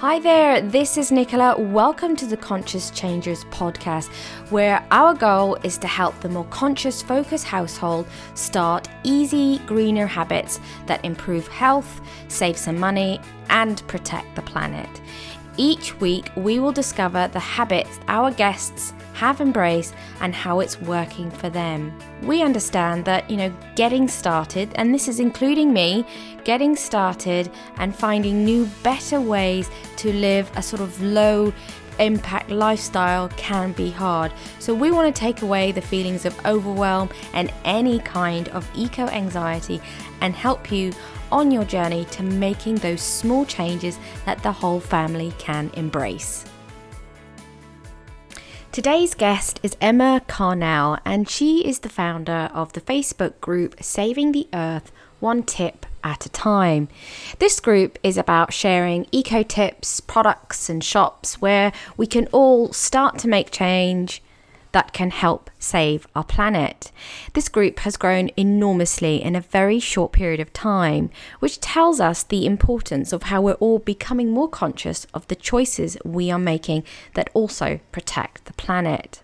[0.00, 1.60] Hi there, this is Nicola.
[1.60, 4.08] Welcome to the Conscious Changers podcast,
[4.48, 10.60] where our goal is to help the more conscious, focused household start easy, greener habits
[10.86, 13.20] that improve health, save some money,
[13.50, 14.88] and protect the planet.
[15.60, 21.32] Each week, we will discover the habits our guests have embraced and how it's working
[21.32, 21.92] for them.
[22.22, 26.06] We understand that, you know, getting started, and this is including me,
[26.44, 31.52] getting started and finding new, better ways to live a sort of low
[31.98, 34.32] impact lifestyle can be hard.
[34.60, 39.08] So, we want to take away the feelings of overwhelm and any kind of eco
[39.08, 39.80] anxiety
[40.20, 40.92] and help you
[41.30, 46.44] on your journey to making those small changes that the whole family can embrace.
[48.70, 54.32] Today's guest is Emma Carnell, and she is the founder of the Facebook group Saving
[54.32, 56.88] the Earth One Tip at a Time.
[57.38, 63.18] This group is about sharing eco tips, products, and shops where we can all start
[63.18, 64.22] to make change
[64.72, 66.92] that can help save our planet.
[67.32, 72.22] This group has grown enormously in a very short period of time, which tells us
[72.22, 76.84] the importance of how we're all becoming more conscious of the choices we are making
[77.14, 79.22] that also protect the planet.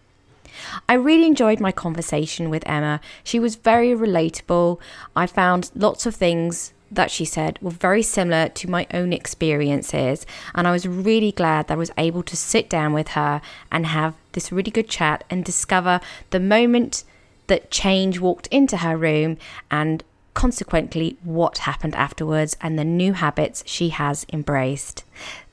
[0.89, 3.01] I really enjoyed my conversation with Emma.
[3.23, 4.79] She was very relatable.
[5.17, 10.25] I found lots of things that she said were very similar to my own experiences.
[10.55, 13.87] And I was really glad that I was able to sit down with her and
[13.87, 17.05] have this really good chat and discover the moment
[17.47, 19.39] that change walked into her room
[19.71, 20.05] and
[20.35, 25.05] consequently what happened afterwards and the new habits she has embraced.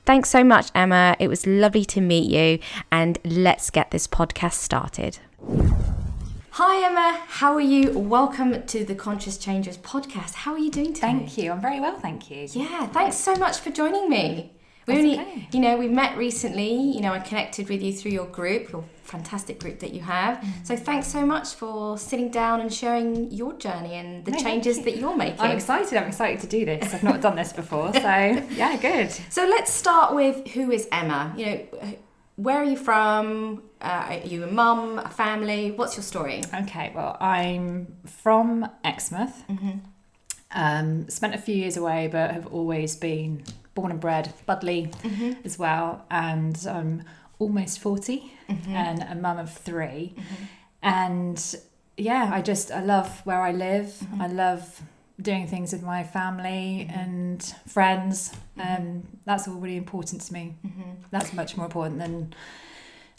[0.04, 1.16] Thanks so much, Emma.
[1.20, 2.58] It was lovely to meet you,
[2.90, 5.20] and let's get this podcast started.
[6.50, 7.20] Hi, Emma.
[7.28, 7.96] How are you?
[7.96, 10.34] Welcome to the Conscious Changers podcast.
[10.34, 11.00] How are you doing today?
[11.00, 11.52] Thank you.
[11.52, 12.48] I'm very well, thank you.
[12.50, 14.52] Yeah, thanks so much for joining me.
[14.86, 15.48] We That's only, okay.
[15.52, 16.72] you know, we met recently.
[16.74, 20.38] You know, I connected with you through your group, your fantastic group that you have.
[20.38, 20.66] Mm.
[20.66, 24.78] So thanks so much for sitting down and sharing your journey and the No, changes
[24.78, 24.84] you.
[24.84, 25.40] that you're making.
[25.40, 25.96] I'm excited.
[25.96, 26.92] I'm excited to do this.
[26.94, 29.10] I've not done this before, so yeah, good.
[29.30, 31.32] So let's start with who is Emma?
[31.36, 31.66] You know,
[32.36, 33.62] where are you from?
[33.80, 35.70] Uh, are you a mum, a family?
[35.72, 36.42] What's your story?
[36.62, 39.44] Okay, well, I'm from Exmouth.
[39.48, 39.78] Mm-hmm.
[40.54, 43.42] Um, spent a few years away, but have always been
[43.74, 45.32] born and bred Budleigh Mm-hmm.
[45.44, 47.04] as well, and I'm
[47.38, 48.76] almost 40 Mm-hmm.
[48.76, 50.14] and a mum of 3
[50.82, 51.56] And
[51.96, 53.86] yeah, I just I love where I live.
[53.86, 54.22] Mm-hmm.
[54.22, 54.82] I love
[55.20, 58.32] doing things with my family and friends.
[58.58, 58.82] Mm-hmm.
[58.82, 60.56] Um, that's all really important to me.
[61.10, 62.34] That's much more important than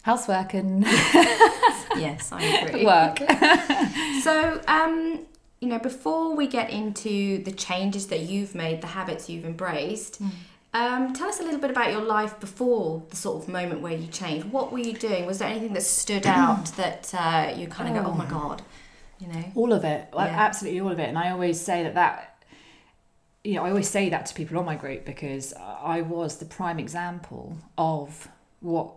[0.02, 0.84] housework and
[1.96, 2.84] Yes, I agree.
[2.84, 3.18] work.
[4.22, 5.20] So, um,
[5.64, 10.20] you know, before we get into the changes that you've made, the habits you've embraced,
[10.74, 13.96] um, tell us a little bit about your life before the sort of moment where
[13.96, 14.46] you changed.
[14.52, 15.24] What were you doing?
[15.24, 18.62] Was there anything that stood out that uh, you kind of go, oh my god,
[19.20, 19.44] you know?
[19.54, 20.20] all of it Yeah.
[20.26, 22.44] absolutely all of it and i always say that that
[23.44, 25.54] you know i always say that to people on my group because
[25.94, 28.28] i was the prime example of
[28.60, 28.92] what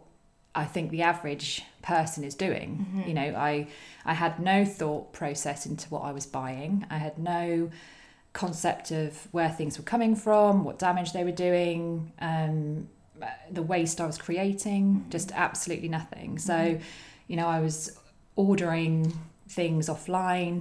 [0.63, 1.49] i think the average
[1.81, 2.69] person is doing.
[3.07, 3.67] You know i
[4.11, 6.85] i had no thought process into what i was buying.
[6.89, 7.69] I had no
[8.33, 12.87] concept of where things were coming from what damage they were doing um
[13.57, 16.37] the waste i was creating just absolutely nothing.
[16.49, 16.57] So
[17.29, 17.77] you know i was
[18.35, 18.93] ordering
[19.49, 20.55] things offline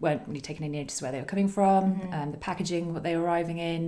[0.00, 3.16] weren't really taking any notice where they were coming from um, the packaging what they
[3.16, 3.82] were arriving in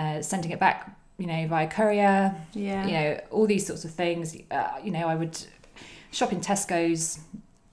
[0.00, 0.78] uh, sending it back
[1.18, 2.86] you know via courier Yeah.
[2.86, 4.36] you know all these sorts of things.
[4.50, 5.38] Uh, you know i would
[6.10, 7.20] shop in tesco's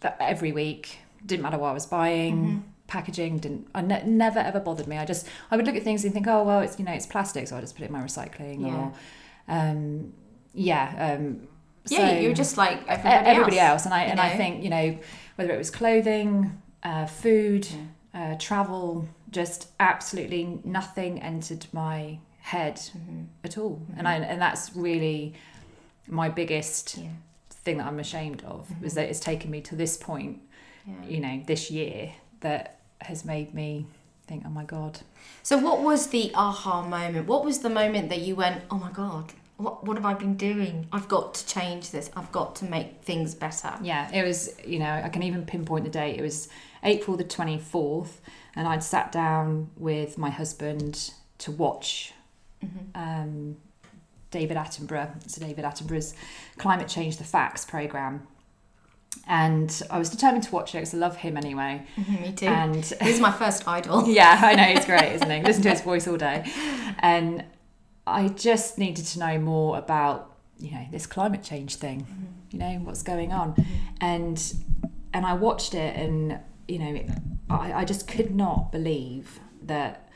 [0.02, 0.98] that every week.
[1.26, 2.64] Didn't matter what i was buying.
[2.88, 4.98] Packaging didn't I ne- never ever bothered me.
[4.98, 7.06] I just i would look at things and think oh well it's you know it's
[7.06, 8.76] plastic so i just put it in my recycling Yeah.
[8.76, 8.94] or
[9.48, 10.14] um
[10.54, 11.48] yeah um
[11.88, 13.72] Yeah, so- you're just like everybody, everybody else.
[13.72, 14.98] else, and I and I think you know
[15.36, 17.68] whether it was clothing, uh, food,
[18.14, 23.24] uh, travel, just absolutely nothing entered my head Mm-hmm.
[23.44, 25.34] at all, and I and that's really
[26.08, 27.10] my biggest Yeah.
[27.50, 30.42] thing that I'm ashamed of is that it's taken me to this point,
[30.88, 30.94] Yeah.
[31.08, 33.86] you know, this year that has made me
[34.28, 35.00] think, oh my god,
[35.44, 37.28] So, what was the aha moment?
[37.28, 40.36] What was the moment that you went, oh my god, what, what have I been
[40.38, 40.88] doing?
[40.92, 42.10] I've got to change this.
[42.16, 43.74] I've got to make things better.
[43.82, 46.18] Yeah, it was, you know, I can even pinpoint the date.
[46.18, 46.50] It was
[46.84, 48.14] April the 24th,
[48.56, 52.14] and I'd sat down with my husband to watch
[52.96, 53.58] um,
[54.32, 55.30] David Attenborough.
[55.30, 56.14] So, David Attenborough's
[56.58, 58.28] Climate Change the Facts program.
[59.28, 61.86] And I was determined to watch it because I love him anyway.
[61.98, 62.46] Mm-hmm, me too.
[62.48, 64.08] And He's my first idol.
[64.08, 65.42] yeah, I know he's great, isn't he?
[65.42, 66.50] Listen to his voice all day.
[67.00, 67.44] And
[68.08, 72.02] I just needed to know more about, you know, this climate change thing.
[72.02, 72.26] Mm-hmm.
[72.52, 73.54] You know, what's going on.
[73.54, 73.74] Mm-hmm.
[74.02, 74.54] And
[75.14, 77.06] and I watched it and, you know,
[77.50, 80.10] I, I just could not believe that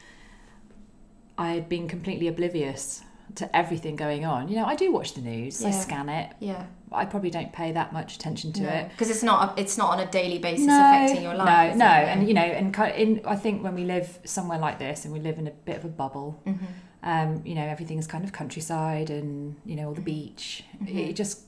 [1.37, 3.01] I had been completely oblivious
[3.35, 4.47] to everything going on.
[4.47, 6.31] You know, I do watch the news, I scan it.
[6.39, 6.65] Yeah.
[6.91, 8.89] I probably don't pay that much attention to it.
[8.89, 11.75] Because it's not a, it's not on a daily basis affecting your life.
[11.75, 12.05] No, no, it?
[12.07, 15.19] and you know, and in I think when we live somewhere like this and we
[15.19, 16.65] live in a bit of a bubble, Mm-hmm.
[17.03, 20.63] um, you know, everything's kind of countryside and you know all the beach.
[20.87, 21.41] It just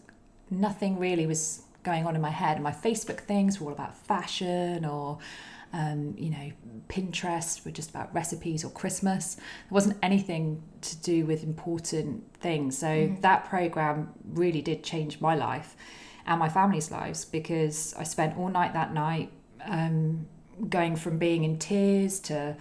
[0.49, 2.55] nothing really was going on in my head.
[2.55, 5.19] And my Facebook things were all about fashion or.
[5.73, 6.51] Um, you know,
[6.87, 9.35] Pinterest were just about recipes or Christmas.
[9.35, 12.77] There wasn't anything to do with important things.
[12.77, 15.75] So that program really did change my life
[16.25, 19.31] and my family's lives because I spent all night that night
[19.65, 20.27] um,
[20.69, 22.55] going from being in tears to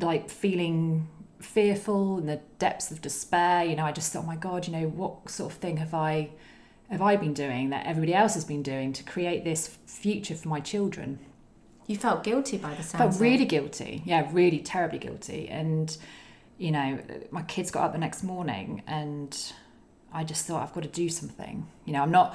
[0.00, 1.08] like feeling
[1.40, 3.64] fearful in the depths of despair.
[3.64, 5.94] You know, I just thought, oh my God, you know, what sort of thing have
[5.94, 6.30] I
[6.90, 10.48] have I been doing that everybody else has been doing to create this future for
[10.48, 11.18] my children?
[11.92, 13.16] You felt guilty by the I sounds.
[13.16, 14.00] felt really guilty.
[14.06, 15.46] Yeah, really terribly guilty.
[15.50, 15.94] And,
[16.56, 16.98] you know,
[17.30, 19.38] my kids got up the next morning and
[20.10, 21.66] I just thought, I've got to do something.
[21.84, 22.34] You know, I'm not,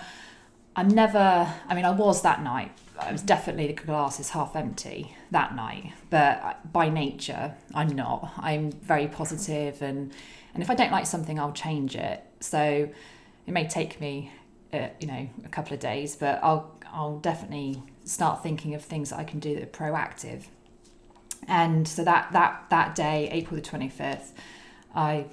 [0.76, 2.72] I'm never, I mean, I was that night.
[3.00, 5.92] I was definitely, the glass is half empty that night.
[6.12, 8.34] But by nature, I'm not.
[8.38, 10.14] I'm very positive and,
[10.54, 12.24] and if I don't like something, I'll change it.
[12.42, 12.60] So
[13.48, 14.32] it may take me,
[14.72, 19.10] uh, you know, a couple of days, but I'll, I'll definitely start thinking of things
[19.10, 20.46] that I can do that are proactive.
[21.48, 24.34] And so that that that day, April the twenty fifth,
[24.96, 25.26] I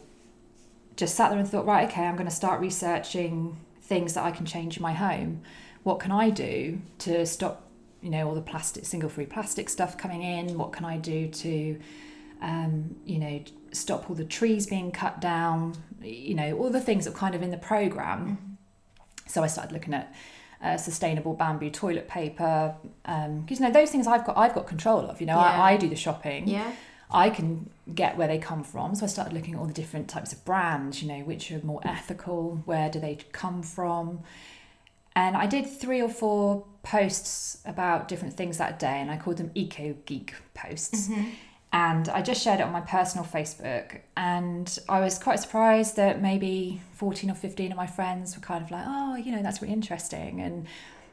[0.97, 4.31] just sat there and thought, right, okay, I'm going to start researching things that I
[4.31, 5.43] can change in my home.
[5.83, 7.69] What can I do to stop,
[8.01, 10.57] you know, all the plastic, single-free plastic stuff coming in?
[10.57, 11.81] What can I do to,
[12.41, 13.43] um, you know,
[13.73, 15.75] stop all the trees being cut down?
[16.01, 18.57] You know, all the things that are kind of in the program.
[19.27, 20.15] So I started looking at
[20.65, 25.09] uh, sustainable bamboo toilet paper because you know those things I've got I've got control
[25.11, 25.21] of.
[25.21, 25.63] You know, Yeah.
[25.63, 26.49] I, I do the shopping.
[26.49, 26.73] Yeah.
[27.11, 28.95] I can get where they come from.
[28.95, 31.61] So I started looking at all the different types of brands, you know, which are
[31.63, 34.21] more ethical, where do they come from.
[35.15, 39.37] And I did three or four posts about different things that day, and I called
[39.37, 41.09] them Eco Geek posts.
[41.75, 46.23] And I just shared it on my personal Facebook, and I was quite surprised that
[46.23, 49.61] maybe 14 or 15 of my friends were kind of like, oh, you know, that's
[49.61, 50.41] really interesting.
[50.41, 50.69] And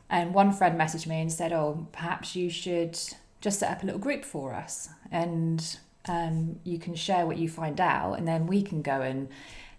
[0.07, 2.99] and one friend messaged me and said, oh, perhaps you should
[3.41, 7.49] just set up a little group for us, and um, you can share what you
[7.49, 9.29] find out, and then we can go and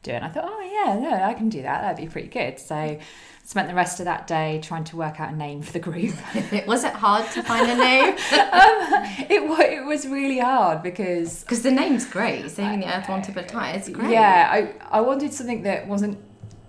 [0.03, 0.15] do it.
[0.15, 1.83] And I thought, oh yeah, no, I can do that.
[1.83, 2.59] That'd be pretty good.
[2.59, 2.99] So
[3.45, 6.15] spent the rest of that day trying to work out a name for the group.
[6.35, 8.09] It Was it hard to find a name?
[8.53, 9.43] um, it
[9.73, 12.51] it was really hard because Because the name's great.
[12.51, 13.75] Saving the Earth one tip at a time.
[13.75, 14.11] It's great.
[14.11, 16.19] yeah, I I wanted something that wasn't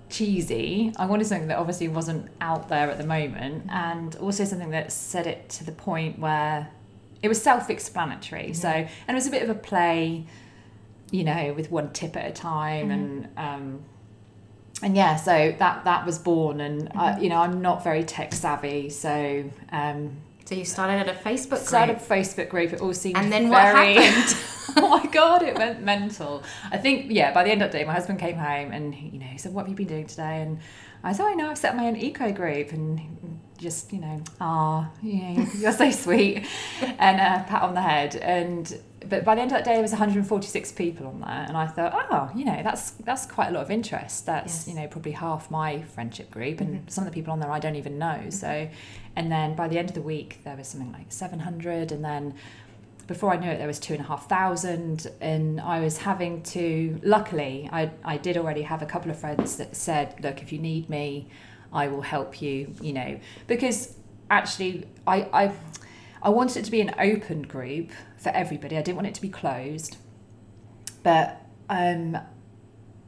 [0.09, 0.93] cheesy.
[0.97, 4.91] I wanted something that obviously wasn't out there at the moment, and also something that
[4.91, 6.69] said it to the point where
[7.21, 8.53] it was self-explanatory.
[8.53, 10.25] So and it was a bit of a play,
[11.11, 13.83] you know, with one tip at a time, and um,
[14.83, 18.33] and yeah, so that that was born, and I, you know, I'm not very tech
[18.33, 19.43] savvy, so.
[19.71, 21.73] Um, So you started at a Facebook group.
[21.75, 22.73] started a Facebook group.
[22.73, 24.37] It all seemed And then what very, happened?
[24.77, 26.43] oh my god, it went mental.
[26.71, 27.33] I think yeah.
[27.33, 29.53] By the end of the day, my husband came home and you know he said,
[29.53, 30.59] "What have you been doing today?" And
[31.03, 34.21] I said, "Oh, I know I've set my own eco group," and just you know,
[34.41, 36.45] ah, yeah, you're so sweet,
[36.81, 38.15] and a pat on the head.
[38.17, 38.65] And
[39.09, 41.67] but by the end of that day, there was 146 people on there, and I
[41.67, 44.25] thought, oh, you know, that's that's quite a lot of interest.
[44.25, 44.67] That's Yes.
[44.67, 46.87] you know probably half my friendship group, and mm-hmm.
[46.87, 48.19] some of the people on there I don't even know.
[48.19, 48.29] Mm-hmm.
[48.29, 48.69] So,
[49.15, 52.33] and then by the end of the week, there was something like 700, and then
[53.07, 56.41] before I knew it, there was two and a half thousand, and I was having
[56.43, 56.99] to.
[57.03, 60.59] Luckily, I I did already have a couple of friends that said, "Look, if you
[60.59, 61.27] need me,
[61.71, 63.95] I will help you." You know, because
[64.29, 65.51] actually, I I
[66.21, 67.91] I wanted it to be an open group
[68.23, 68.77] for everybody.
[68.77, 69.97] I didn't want it to be closed,
[71.03, 72.17] but um,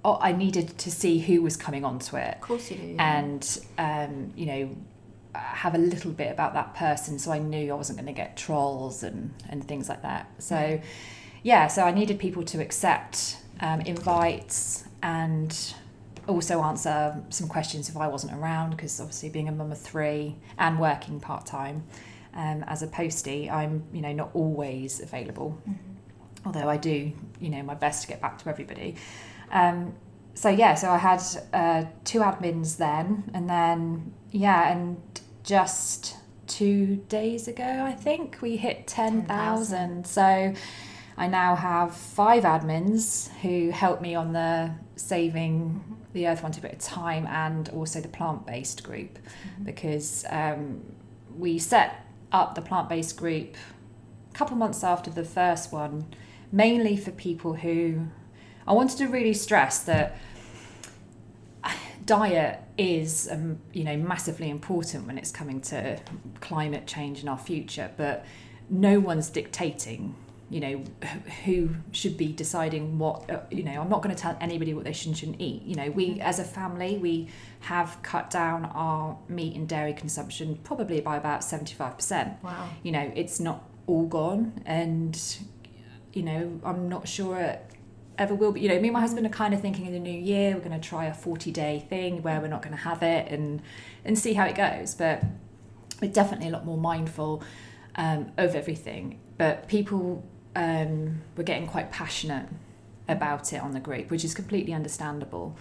[0.04, 2.96] oh, I needed to see who was coming onto it Of course you do.
[3.00, 4.76] and um, you know
[5.34, 8.38] have a little bit about that person so I knew I wasn't going to get
[8.38, 10.80] trolls and and things like that so
[11.44, 15.74] yeah so I needed people to accept um, invites and
[16.28, 20.38] also answer some questions if I wasn't around because obviously being a mum of three
[20.58, 21.84] and working part-time
[22.36, 25.62] um, as a postie I'm you know not always available.
[26.46, 28.96] Although I do you know my best to get back to everybody.
[29.52, 29.96] Um,
[30.34, 31.22] so yeah, so I had
[31.54, 34.98] uh, two admins then, and then yeah, and
[35.44, 40.06] just two days ago, I think, we hit 10,000.
[40.06, 40.54] So
[41.18, 46.64] I now have five admins who help me on the saving the earth one at
[46.64, 49.20] a time and also the plant-based group.
[49.64, 50.82] Because um,
[51.38, 53.56] we set up the plant-based group
[54.32, 56.06] a couple months after the first one
[56.52, 58.08] mainly for people who
[58.68, 60.18] i wanted to really stress that
[62.06, 66.00] diet is um, you know massively important when it's coming to
[66.40, 68.26] climate change in our future but
[68.70, 70.16] no one's dictating
[70.50, 70.84] you know
[71.46, 74.84] who should be deciding what uh, you know i'm not going to tell anybody what
[74.84, 75.64] they should and shouldn't eat.
[75.64, 77.28] You know we as a family we
[77.62, 82.70] have cut down our meat and dairy consumption probably by about 75% Wow.
[82.84, 85.20] you know it's not all gone and
[86.14, 87.62] you know i'm not sure it
[88.18, 88.62] ever will be.
[88.62, 90.62] You know me and my husband are kind of thinking in the new year we're
[90.62, 93.62] going to try a 40 day thing where we're not going to have it and
[94.06, 94.96] and see how it goes.
[94.96, 95.22] But
[96.02, 97.44] we're definitely a lot more mindful
[97.96, 99.20] um, of everything.
[99.38, 100.24] But people
[100.56, 102.48] um, were getting quite passionate
[103.08, 105.56] about it on the group which is completely understandable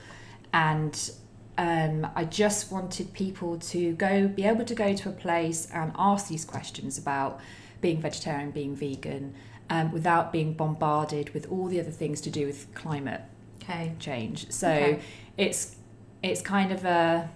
[0.53, 1.11] and
[1.57, 5.93] um, I just wanted people to go, be able to go to a place and
[5.97, 7.41] ask these questions about
[7.81, 9.35] being vegetarian, being vegan,
[9.71, 13.21] um, without being bombarded with all the other things to do with climate
[13.63, 13.93] Okay.
[13.99, 14.51] change.
[14.51, 15.01] So Okay.
[15.39, 15.77] it's
[16.23, 17.31] it's kind of a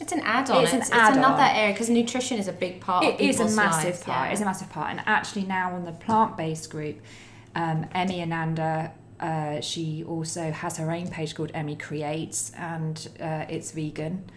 [0.00, 0.62] It's an add-on.
[0.64, 3.40] It's It's, an it's another area because nutrition is a big part of it is
[3.40, 4.26] a massive lives, part.
[4.26, 4.32] yeah.
[4.32, 4.90] It's a massive part.
[4.90, 6.96] And actually now on the plant based group,
[7.54, 8.92] um, Emmy Ananda.
[9.18, 14.30] Uh, she also has her own page called Emmy Creates, and uh, it's vegan.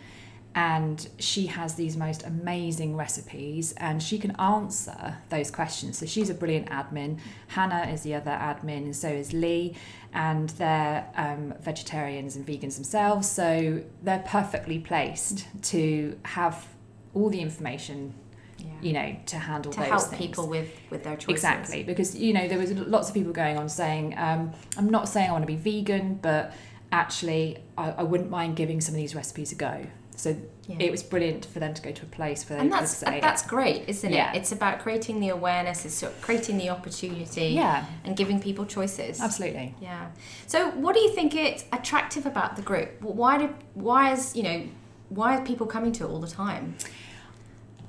[0.56, 6.00] And she has these most amazing recipes, and she can answer those questions.
[6.00, 7.20] So she's a brilliant admin.
[7.50, 9.76] Hannah is the other admin, and so is Lee,
[10.12, 13.30] and they're um, vegetarians and vegans themselves.
[13.30, 16.68] So they're perfectly placed to have
[17.14, 18.14] all the information
[18.58, 18.66] Yeah.
[18.82, 20.18] you know, to handle to help things.
[20.22, 21.30] people with with their choices.
[21.44, 25.08] Exactly, because you know there was lots of people going on saying, um, "I'm not
[25.08, 26.54] saying I want to be vegan, but
[26.92, 29.86] actually I, I wouldn't mind giving some of these recipes a go."
[30.20, 30.36] So
[30.68, 30.76] Yeah.
[30.80, 32.98] it was brilliant for them to go to a place where they and could that's
[32.98, 34.34] say, that's great, isn't Yeah.
[34.34, 34.38] it?
[34.40, 38.66] It's about creating the awareness, it's sort of creating the opportunity, "Yeah, and giving people
[38.66, 39.22] choices.
[39.22, 40.08] absolutely." Yeah.
[40.46, 43.02] So, what do you think it's attractive about the group?
[43.02, 44.64] Why do why is you know
[45.08, 46.76] why are people coming to it all the time?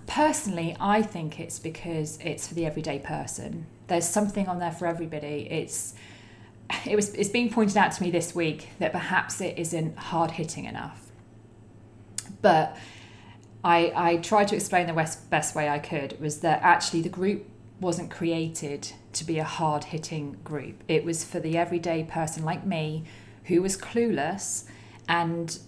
[0.07, 3.67] Personally, I think it's because it's for the everyday person.
[3.89, 5.49] There's something on there for everybody.
[5.51, 5.95] It's
[6.87, 10.31] it was it's being pointed out to me this week that perhaps it isn't hard
[10.33, 11.10] hitting enough.
[12.43, 12.77] But
[13.63, 17.09] I I tried to explain the best, best way I could was that actually the
[17.09, 17.47] group
[17.81, 20.85] wasn't created to be a hard hitting group.
[20.87, 23.05] It was for the everyday person like me
[23.45, 24.65] who was clueless
[25.09, 25.59] and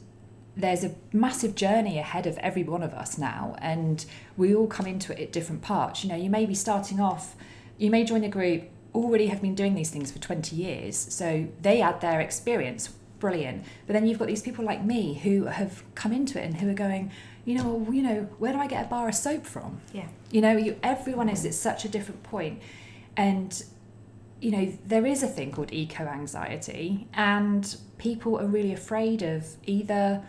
[0.57, 4.05] there's a massive journey ahead of every one of us now and
[4.37, 7.35] we all come into it at different parts you know you may be starting off
[7.79, 8.65] you may join a group
[8.95, 12.91] already have been doing these things for 20 years so they add their experience
[13.23, 13.65] brilliant.
[13.87, 16.69] But then you've got these people like me who have come into it and who
[16.69, 17.13] are going
[17.45, 19.81] you know you know where do i get a bar of soap from?
[19.93, 20.09] Yeah.
[20.31, 22.61] you know you everyone is at such a different point.
[23.17, 23.51] And
[24.41, 29.47] you know there is a thing called eco anxiety and people are really afraid of
[29.67, 30.23] either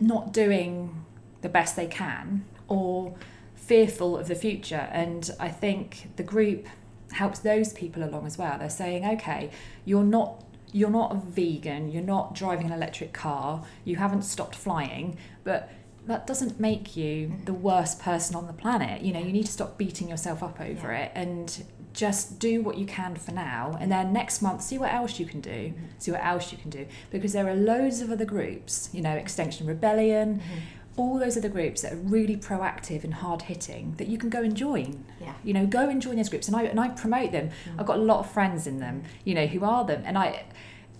[0.00, 1.04] not doing
[1.42, 3.14] the best they can or
[3.54, 4.88] fearful of the future.
[4.90, 6.66] And i think the group
[7.12, 8.56] helps those people along as well.
[8.58, 9.50] They're saying okay
[9.84, 14.54] you're not you're not a vegan you're not driving an electric car you haven't stopped
[14.54, 15.70] flying but
[16.06, 19.02] that doesn't make you the worst person on the planet.
[19.02, 21.00] You know you need to stop beating yourself up over Yeah.
[21.04, 23.76] it and just do what you can for now.
[23.80, 25.74] And then next month see what else you can do.
[25.98, 26.86] See what else you can do.
[27.10, 30.58] Because there are loads of other groups you know extinction rebellion Mm-hmm.
[31.00, 34.42] All those other groups that are really proactive and hard hitting that you can go
[34.42, 35.04] and join.
[35.20, 35.34] Yeah.
[35.44, 37.48] you know go and join those groups and I and I promote them.
[37.48, 37.80] Mm.
[37.80, 40.44] I've got a lot of friends in them you know who are them and I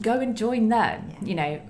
[0.02, 1.28] go and join them Yeah.
[1.28, 1.60] you know.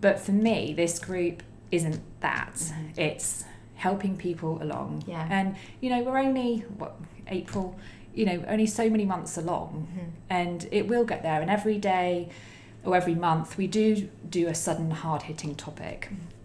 [0.00, 2.54] But for me this group isn't that.
[2.56, 3.00] Mm-hmm.
[3.00, 5.04] It's helping people along.
[5.06, 5.26] Yeah.
[5.30, 6.96] and you know we're only what
[7.28, 7.78] April
[8.14, 9.68] you know only so many months along.
[9.90, 10.08] Mm-hmm.
[10.30, 12.28] and it will get there and every day
[12.84, 16.35] or every month we do do a sudden hard hitting topic mm-hmm.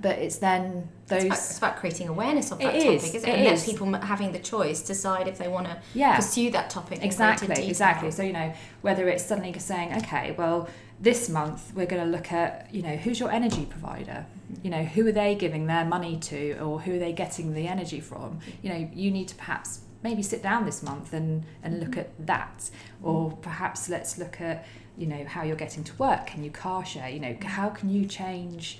[0.00, 3.28] But it's then those It's about, it's about creating awareness of It topic, isn't it?
[3.28, 3.28] it?
[3.28, 3.64] And let is.
[3.64, 6.16] people having the choice decide if they want to yeah.
[6.16, 7.02] pursue that topic.
[7.02, 8.10] exactly exactly.
[8.10, 8.52] so you know
[8.82, 10.68] whether it's suddenly saying okay well
[11.00, 14.26] this month we're going to look at you know who's your energy provider?
[14.52, 14.64] Mm-hmm.
[14.64, 17.68] You know who are they giving their money to or who are they getting the
[17.68, 18.40] energy from?
[18.62, 22.00] You know you need to perhaps maybe sit down this month and and look mm-hmm.
[22.00, 22.70] at that.
[23.02, 24.66] Or perhaps let's look at
[24.96, 26.26] you know how you're getting to work.
[26.28, 27.08] Can you car share?
[27.08, 27.48] You know mm-hmm.
[27.48, 28.78] how can you change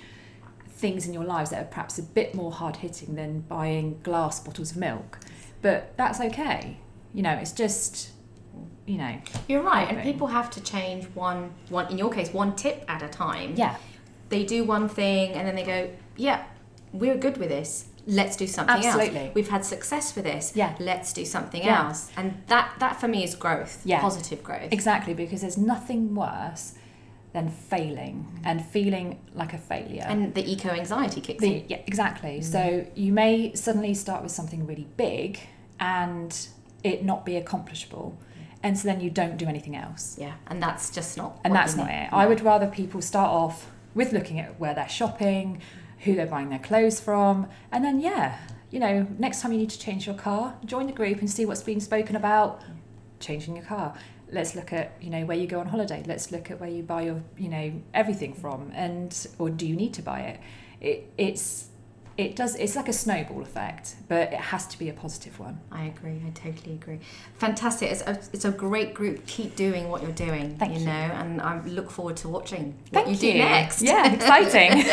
[0.77, 4.39] things in your lives that are perhaps a bit more hard hitting than buying glass
[4.39, 5.19] bottles of milk.
[5.61, 6.77] But that's okay.
[7.13, 8.11] You know, it's just,
[8.85, 9.15] you know,
[9.47, 13.01] You're right, and people have to change one one in your case one tip at
[13.01, 13.53] a time.
[13.55, 13.75] yeah,
[14.29, 16.43] They do one thing and then they go, yeah,
[16.93, 17.85] we're good with this.
[18.05, 19.19] Let's do something Absolutely.
[19.27, 19.35] else.
[19.35, 20.53] We've had success with this.
[20.55, 20.75] Yeah.
[20.79, 21.87] Let's do something Yeah.
[21.87, 22.09] else.
[22.15, 23.81] And that that for me is growth.
[23.83, 23.99] Yeah.
[23.99, 24.71] Positive growth.
[24.71, 26.73] exactly, because there's nothing worse
[27.33, 30.03] than failing and feeling like a failure.
[30.07, 31.65] And the eco anxiety kicks The, in.
[31.67, 32.39] yeah, exactly.
[32.39, 32.43] Mm.
[32.43, 35.39] So you may suddenly start with something really big
[35.79, 36.35] and
[36.83, 38.17] it not be accomplishable.
[38.63, 40.17] And so then you don't do anything else.
[40.19, 40.33] Yeah.
[40.47, 42.09] And that's just not And that's not it.
[42.11, 45.61] I would rather people start off with looking at where they're shopping,
[45.99, 48.37] who they're buying their clothes from, and then, yeah,
[48.71, 51.45] you know, next time you need to change your car, join the group and see
[51.45, 52.61] what's being spoken about
[53.19, 53.95] changing your car.
[54.31, 56.03] Let's look at, you know, where you go on holiday.
[56.05, 59.75] Let's look at where you buy your, you know, everything from and or do you
[59.75, 60.39] need to buy it?
[60.81, 61.67] It it's
[62.17, 65.59] it does it's like a snowball effect, but it has to be a positive one.
[65.71, 66.19] I agree.
[66.25, 66.99] I totally agree.
[67.35, 67.91] Fantastic.
[67.91, 69.25] It's a, it's a great group.
[69.27, 70.57] Keep doing what you're doing.
[70.57, 70.85] Thank you you.
[70.87, 73.81] know, and I look forward to watching what Thank you do next.
[73.81, 74.83] Yeah, exciting.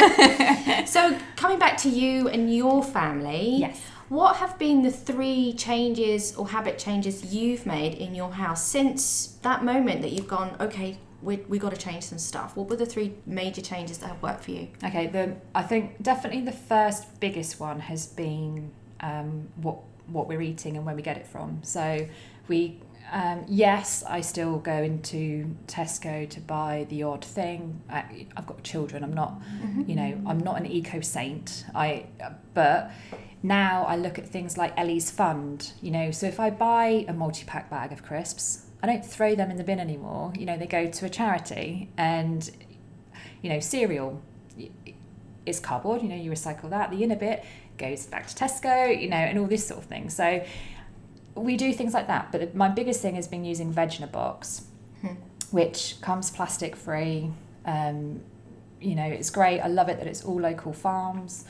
[0.86, 3.56] So coming back to you and your family.
[3.56, 3.80] yes.
[4.08, 9.38] What have been the three changes or habit changes you've made in your house since
[9.42, 12.56] that moment that you've gone, okay, we we got to change some stuff?
[12.56, 14.68] What were the three major changes that have worked for you?
[14.84, 18.70] Okay, the I think definitely the first biggest one has been
[19.00, 21.60] um, what what we're eating and where we get it from.
[21.62, 22.06] So
[22.46, 22.80] we
[23.14, 27.80] um, yes, I still go into Tesco to buy the odd thing.
[27.88, 29.04] I, I've got children.
[29.04, 29.40] I'm not,
[29.86, 31.64] you know, I'm not an eco saint.
[31.76, 32.06] I
[32.54, 32.90] but
[33.44, 35.74] now I look at things like Ellie's Fund.
[35.80, 39.36] You know, so if I buy a multi pack bag of crisps, I don't throw
[39.36, 40.32] them in the bin anymore.
[40.36, 42.50] You know, they go to a charity and
[43.42, 44.20] you know, cereal
[45.46, 46.90] is cardboard, you know, you recycle that.
[46.90, 47.44] The inner bit
[47.78, 50.10] goes back to Tesco, you know, and all this sort of thing.
[50.10, 50.44] So
[51.34, 52.30] we do things like that.
[52.32, 54.66] But my biggest thing has been using Veg in a Box,
[55.00, 55.14] Hmm.
[55.50, 57.30] which comes plastic free.
[57.66, 58.20] Um,
[58.80, 59.60] you know, it's great.
[59.60, 61.44] I love it that it's all local farms.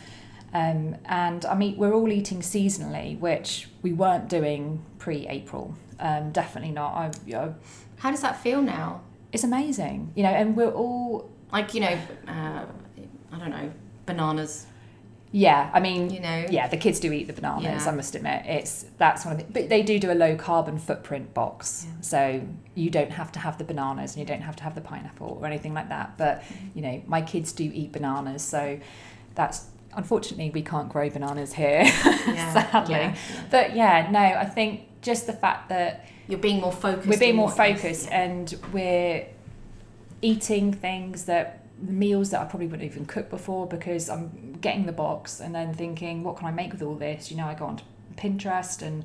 [0.53, 5.75] Um, and I mean, we're all eating seasonally, which we weren't doing pre April.
[5.99, 6.93] Um, definitely not.
[6.95, 7.53] I, I,
[7.99, 9.01] How does that feel now?
[9.33, 12.65] it's amazing, you know, and we're all Like, you know, uh,
[13.33, 13.73] I don't know,
[14.07, 14.67] bananas,
[15.37, 16.47] Yeah, I mean, you know?
[16.49, 17.65] yeah, the kids do eat the bananas.
[17.85, 17.91] Yeah.
[17.91, 19.53] I must admit, it's that's one of the.
[19.53, 21.93] But they do do a low carbon footprint box, Yeah.
[22.03, 22.43] so
[22.77, 25.37] you don't have to have the bananas and you don't have to have the pineapple
[25.41, 26.17] or anything like that.
[26.17, 26.67] But Mm-hmm.
[26.79, 28.79] you know, my kids do eat bananas, so
[29.35, 29.67] that's
[29.97, 33.15] unfortunately we can't grow bananas here, Yeah, sadly.
[33.51, 37.09] But yeah, no, I think just the fact that You're being more focused.
[37.09, 39.27] we're being more focused and we're
[40.23, 44.93] eating things that meals that I probably wouldn't even cook before because I'm getting the
[44.93, 47.31] box and then thinking, what can I make with all this?
[47.31, 47.81] You know, I go on
[48.17, 49.05] Pinterest and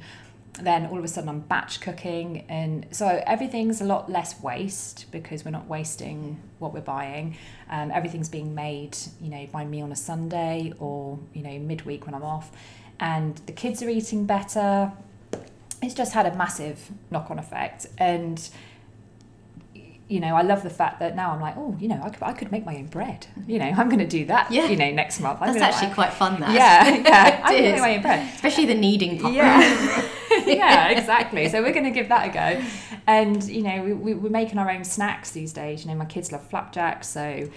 [0.53, 5.05] then all of a sudden I'm batch cooking and so everything's a lot less waste
[5.11, 7.37] because we're not wasting what we're buying.
[7.69, 12.05] Um, everything's being made, you know, by me on a Sunday or, you know, midweek
[12.05, 12.51] when I'm off.
[12.99, 14.91] And the kids are eating better.
[15.81, 17.87] It's just had a massive knock on effect.
[17.97, 18.49] And
[20.09, 22.23] you know, I love the fact that now I'm like, oh, you know, I could,
[22.23, 23.27] I could make my own bread.
[23.45, 24.51] You know, I'm going to do that.
[24.51, 24.65] Yeah.
[24.67, 25.37] You know, next month.
[25.39, 26.51] I'm That's actually quite fun, that.
[26.51, 27.41] yeah, yeah.
[27.43, 28.33] I'm going to make my own bread.
[28.33, 29.35] Especially the kneading part.
[29.35, 30.09] Yeah,
[30.47, 31.47] yeah, exactly.
[31.47, 32.65] So we're going to give that a go,
[33.05, 35.85] and you know, we, we, we're making our own snacks these days.
[35.85, 37.47] You know, my kids love flapjacks, so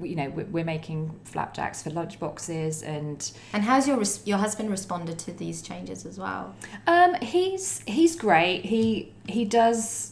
[0.00, 4.70] you know, we're, we're making flapjacks for lunchboxes and And how's your res- your husband
[4.70, 6.56] responded to these changes as well?
[6.88, 8.64] Um, he's he's great.
[8.64, 10.11] He he does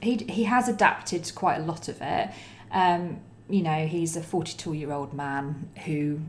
[0.00, 2.30] he he has adapted quite a lot of it.
[2.70, 6.20] Um, you know, he's a forty-two year old man who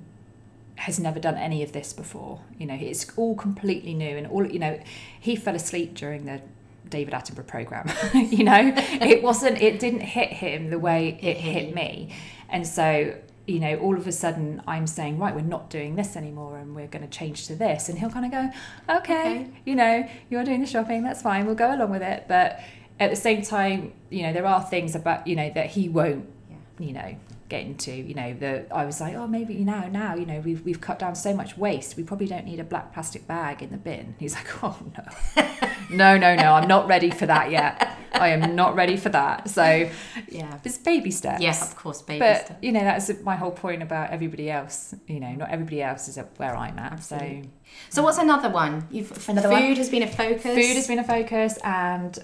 [0.76, 2.42] has never done any of this before.
[2.58, 4.46] You know, it's all completely new and all.
[4.46, 4.80] You know,
[5.20, 6.42] he fell asleep during the
[6.90, 7.90] David Attenborough program.
[8.14, 9.62] you know, it wasn't.
[9.62, 12.16] It didn't hit him the way it hit me,
[12.50, 13.16] and so
[13.48, 16.76] you know, all of a sudden I'm saying, right, we're not doing this anymore and
[16.76, 17.88] we're going to change to this.
[17.88, 19.48] And he'll kind of go, okay, Okay.
[19.66, 22.26] you know, you're doing the shopping, that's fine, we'll go along with it.
[22.28, 22.60] But
[23.00, 26.26] at the same time, you know, there are things about, you know, that he won't,
[26.50, 26.56] Yeah.
[26.80, 27.16] you know,
[27.50, 30.64] get into, you know, the, I was like, oh, maybe now, now, you know, we've,
[30.66, 31.96] we've cut down so much waste.
[31.96, 34.16] We probably don't need a black plastic bag in the bin.
[34.20, 35.48] He's like, oh, no,
[35.90, 37.94] no, no, no, I'm not ready for that yet.
[38.14, 39.48] I am not ready for that.
[39.50, 39.90] So
[40.28, 40.58] Yeah.
[40.64, 41.40] it's baby steps.
[41.42, 42.40] Yes, of course, baby steps.
[42.40, 42.58] But stuff.
[42.64, 44.96] you know that's my whole point about everybody else.
[45.06, 46.94] You know, not everybody else is at where I'm at.
[46.94, 47.52] Absolutely.
[47.90, 48.88] So what's another one?
[48.90, 49.76] You've Another food one?
[49.76, 50.42] has been a focus.
[50.42, 52.18] Food has been a focus, and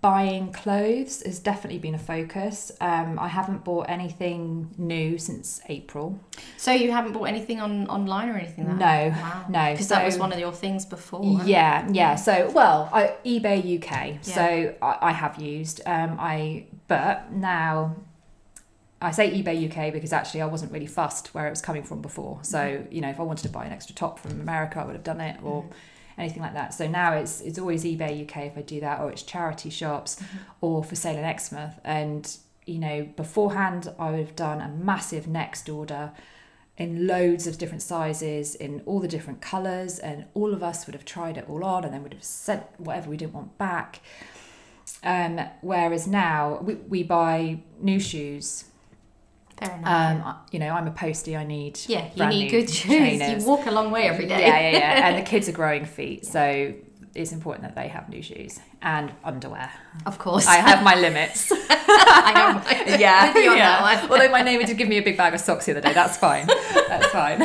[0.00, 2.72] buying clothes has definitely been a focus.
[2.80, 6.18] Um, I haven't bought anything new since April.
[6.56, 8.66] So you haven't bought anything on online or anything?
[8.66, 9.44] Like no, wow.
[9.48, 9.72] no.
[9.72, 11.42] Because so, that was one of your things before.
[11.44, 12.14] Yeah, yeah.
[12.14, 13.90] So well, I, eBay UK.
[13.90, 14.20] Yeah.
[14.22, 15.82] So I, I, have used.
[15.86, 17.96] Um, I but now.
[19.02, 22.02] I say eBay UK because actually I wasn't really fussed where it was coming from
[22.02, 22.40] before.
[22.42, 22.92] So, mm-hmm.
[22.92, 25.04] you know, if I wanted to buy an extra top from America, I would have
[25.04, 25.72] done it or mm-hmm
[26.20, 26.74] anything like that.
[26.74, 30.16] So now it's it's always eBay UK if I do that, or it's charity shops,
[30.16, 30.38] mm-hmm.
[30.60, 31.80] or for sale in Exmouth.
[31.84, 36.12] And you know, beforehand I would have done a massive next order
[36.76, 40.94] in loads of different sizes, in all the different colours, and all of us would
[40.94, 44.00] have tried it all on, and then would have sent whatever we didn't want back.
[45.02, 48.64] Um, whereas now we, we buy new shoes
[49.60, 50.26] Fair enough.
[50.26, 51.36] Um, you know, I'm a postie.
[51.36, 52.96] I need yeah, you need good shoes.
[52.96, 53.42] Trainers.
[53.42, 54.40] You walk a long way every day.
[54.40, 55.08] Yeah, yeah, yeah.
[55.08, 56.72] and the kids are growing feet, so
[57.14, 59.70] it's important that they have new shoes and underwear.
[60.06, 61.52] Of course, I have my limits.
[61.70, 62.60] I know.
[63.00, 64.06] Yeah, yeah.
[64.10, 65.92] Although my neighbour did give me a big bag of socks the other day.
[65.92, 66.46] That's fine.
[66.46, 67.38] That's fine.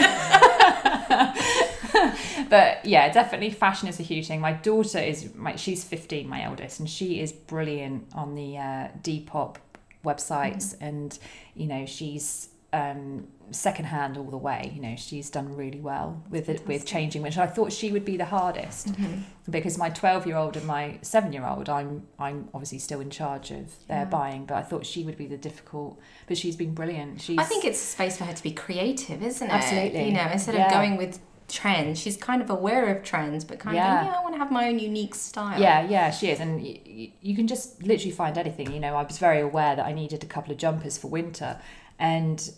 [2.50, 4.40] but yeah, definitely fashion is a huge thing.
[4.40, 8.88] My daughter is my she's 15, my eldest, and she is brilliant on the uh,
[9.02, 9.58] Depop
[10.06, 10.86] websites mm-hmm.
[10.86, 11.20] and
[11.56, 14.72] you know she's um, secondhand all the way.
[14.76, 18.04] You know, she's done really well with it, with changing, which I thought she would
[18.04, 19.22] be the hardest mm-hmm.
[19.50, 23.10] because my twelve year old and my seven year old, I'm I'm obviously still in
[23.10, 24.06] charge of their yeah.
[24.06, 26.00] buying, but I thought she would be the difficult.
[26.28, 27.22] But she's been brilliant.
[27.22, 29.54] She's, I think it's space for her to be creative, isn't it?
[29.54, 30.08] Absolutely.
[30.08, 30.66] You know, instead yeah.
[30.66, 31.20] of going with
[31.56, 32.00] trends.
[32.00, 34.02] She's kind of aware of trends, but kind yeah.
[34.02, 35.60] of, yeah, I want to have my own unique style.
[35.60, 36.40] Yeah, yeah, she is.
[36.40, 38.72] And y- you can just literally find anything.
[38.74, 41.60] You know, I was very aware that I needed a couple of jumpers for winter.
[41.98, 42.52] And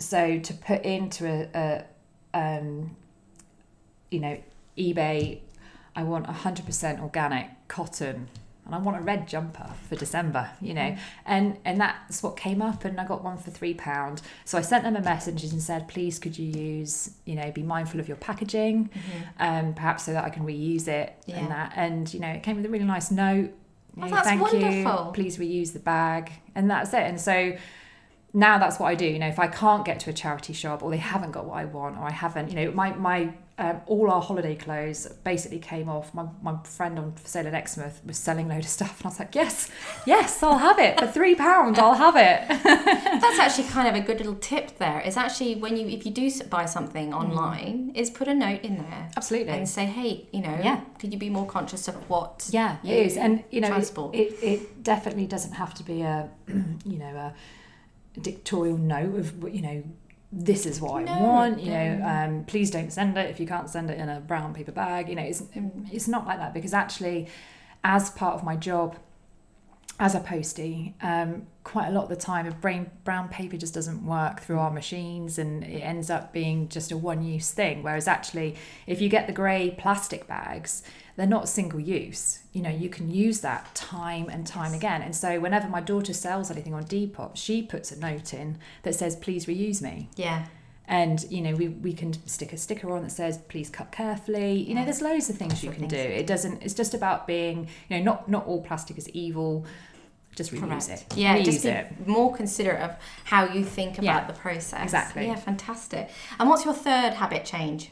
[0.00, 1.84] so to put into a,
[2.34, 2.96] a um,
[4.10, 4.42] you know,
[4.76, 5.38] eBay,
[5.94, 8.28] I want 100% organic cotton
[8.70, 10.80] and I want a red jumper for December, you know.
[10.80, 10.98] Mm.
[11.26, 14.22] And and that's what came up and I got one for three pound.
[14.44, 17.64] So I sent them a message and said, please could you use, you know, be
[17.64, 19.42] mindful of your packaging, mm-hmm.
[19.42, 21.38] um, perhaps so that I can reuse it yeah.
[21.38, 21.72] and that.
[21.74, 23.52] And, you know, it came with a really nice note.
[23.96, 25.06] You oh, know, thank wonderful.
[25.06, 25.12] you.
[25.14, 26.30] Please reuse the bag.
[26.54, 27.02] And that's it.
[27.02, 27.56] And so
[28.32, 29.06] now that's what I do.
[29.06, 31.58] You know, if I can't get to a charity shop or they haven't got what
[31.58, 35.58] I want or I haven't, you know, my my um, all our holiday clothes basically
[35.58, 36.14] came off.
[36.14, 39.06] My, my friend on for sale at Exmouth was selling a load of stuff, and
[39.06, 39.70] I was like, yes,
[40.06, 41.78] yes, I'll have it for three pounds.
[41.78, 42.48] I'll have it.
[42.64, 44.78] That's actually kind of a good little tip.
[44.78, 47.20] There is actually when you if you do buy something mm.
[47.20, 47.96] online, mm.
[47.96, 49.10] is put a note in there.
[49.14, 50.80] Absolutely, and say, hey, you know, yeah.
[50.98, 52.48] could you be more conscious of what?
[52.50, 54.14] Yeah, it is, and you know, transport.
[54.14, 57.34] It, it, it definitely doesn't have to be a, you know, a
[58.18, 59.84] dictatorial note of you know
[60.32, 61.60] this is what no, I want.
[61.60, 61.96] You no.
[61.96, 64.72] know, um, please don't send it if you can't send it in a brown paper
[64.72, 65.08] bag.
[65.08, 65.42] You know, it's
[65.90, 67.28] it's not like that because actually,
[67.82, 68.96] as part of my job,
[69.98, 73.74] as a postie, um, quite a lot of the time, a brain, brown paper just
[73.74, 77.82] doesn't work through our machines, and it ends up being just a one-use thing.
[77.82, 80.82] Whereas actually, if you get the grey plastic bags,
[81.20, 82.38] they're not single use.
[82.54, 85.02] You know, you can use that time and time again.
[85.02, 88.94] And so whenever my daughter sells anything on Depop, she puts a note in that
[88.94, 90.08] says, please reuse me.
[90.16, 90.46] Yeah.
[90.88, 94.62] And, you know, we, we can stick a sticker on that says, please cut carefully.
[94.62, 95.98] You know, there's loads of things you can do.
[95.98, 99.66] It doesn't, it's just about being, you know, not, not all plastic is evil
[100.36, 100.88] just reuse Correct.
[100.88, 101.16] it.
[101.18, 102.06] Yeah, reuse just it.
[102.06, 104.84] more considerate of how you think about yeah, the process.
[104.84, 105.26] Exactly.
[105.26, 106.08] Yeah, fantastic.
[106.38, 107.90] And what's your third habit change?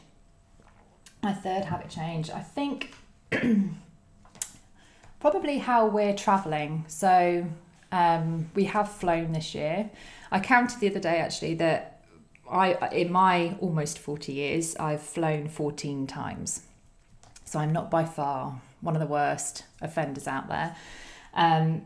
[1.21, 2.93] My third habit change, I think
[5.19, 6.85] probably how we're travelling.
[6.87, 7.47] So
[7.91, 9.89] um, we have flown this year.
[10.31, 12.01] I counted the other day actually that
[12.49, 16.63] I in my almost 40 years I've flown 14 times.
[17.45, 20.75] So I'm not by far one of the worst offenders out there.
[21.33, 21.83] Um,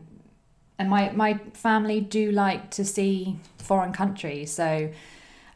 [0.78, 4.52] and my my family do like to see foreign countries.
[4.52, 4.90] So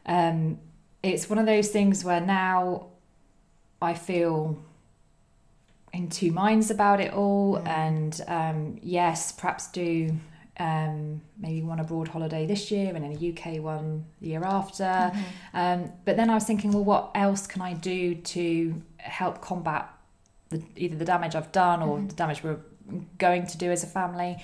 [0.05, 0.59] um,
[1.03, 2.87] it's one of those things where now
[3.81, 4.59] I feel
[5.93, 7.67] in two minds about it all mm.
[7.67, 10.11] and um, yes perhaps do
[10.59, 14.83] um, maybe one abroad holiday this year and then a UK one the year after
[14.83, 15.57] mm-hmm.
[15.57, 19.89] um, but then I was thinking well what else can I do to help combat
[20.49, 22.07] the, either the damage I've done or mm-hmm.
[22.07, 22.59] the damage we're
[23.17, 24.37] going to do as a family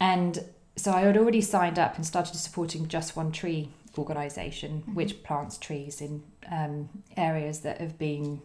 [0.00, 0.42] and
[0.76, 4.94] so I had already signed up and started supporting Just One Tree organisation mm-hmm.
[4.94, 8.40] which plants trees in um, areas that have been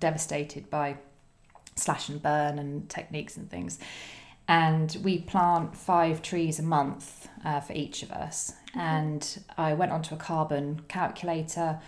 [0.00, 0.96] devastated by
[1.76, 3.78] slash and burn and techniques and things.
[4.48, 8.52] And we plant five trees a month uh, for each of us.
[8.70, 8.80] Mm-hmm.
[8.80, 11.80] And I went onto a carbon calculator,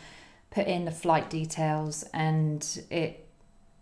[0.51, 3.27] put in the flight details, and it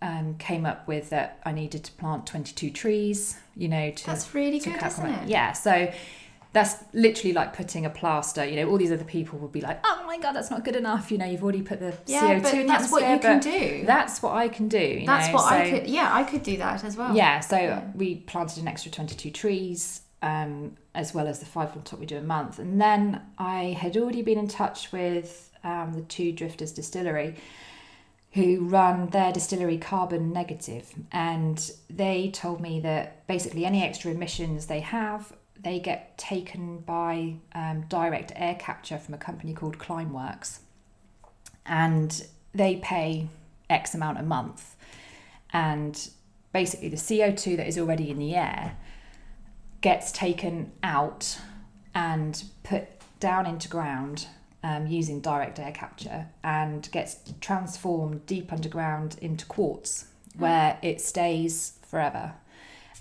[0.02, 4.34] um, came up with that I needed to plant 22 trees, you know, to That's
[4.34, 5.28] really to good, isn't it?
[5.28, 5.90] Yeah, so
[6.56, 8.42] that's literally like putting a plaster.
[8.44, 10.74] You know, all these other people would be like, "Oh my god, that's not good
[10.76, 13.18] enough." You know, you've already put the Yeah, CO2 but in the that's what you
[13.18, 13.84] can do.
[13.86, 14.78] That's what I can do.
[14.78, 15.86] You That's know, what I could.
[15.86, 17.14] Yeah, I could do that as well.
[17.14, 17.82] yeah, so Yeah.
[17.94, 22.06] we planted an extra 22 trees, um, as well as the five on top we
[22.06, 22.58] do a month.
[22.58, 27.36] And then I had already been in touch with um, the two Drifters Distillery,
[28.32, 34.66] who run their distillery carbon negative, and they told me that basically any extra emissions
[34.66, 40.60] they have, they get taken by um, direct air capture from a company called Climeworks,
[41.64, 43.28] and they pay
[43.68, 44.76] X amount a month,
[45.52, 46.10] and
[46.52, 48.76] basically the CO2 that is already in the air
[49.80, 51.38] gets taken out
[51.94, 52.88] and put
[53.20, 54.26] down into ground
[54.62, 61.78] um, using direct air capture and gets transformed deep underground into quartz where it stays
[61.86, 62.34] forever.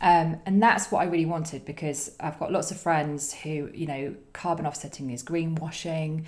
[0.05, 3.87] Um, and that's what I really wanted because I've got lots of friends who, you
[3.87, 6.25] know, carbon offsetting is greenwashing.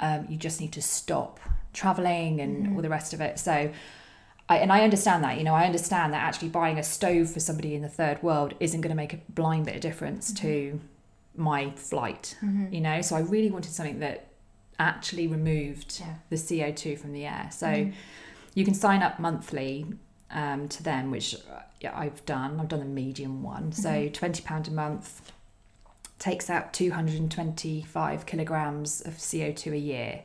[0.00, 1.38] Um, you just need to stop
[1.72, 3.38] traveling and all the rest of it.
[3.38, 3.70] So,
[4.48, 7.38] I, and I understand that, you know, I understand that actually buying a stove for
[7.38, 10.80] somebody in the third world isn't going to make a blind bit of difference to
[11.36, 12.36] my flight,
[12.72, 13.00] you know.
[13.00, 14.26] So I really wanted something that
[14.80, 16.14] actually removed Yeah.
[16.30, 17.48] the CO2 from the air.
[17.52, 17.92] So
[18.54, 19.86] you can sign up monthly
[20.32, 21.36] um, to them, which
[21.80, 22.60] yeah, I've done.
[22.60, 23.72] I've done the medium one.
[23.72, 24.24] So mm-hmm.
[24.24, 25.32] £20 a month
[26.18, 30.22] takes out 225 kilograms of CO2 a year.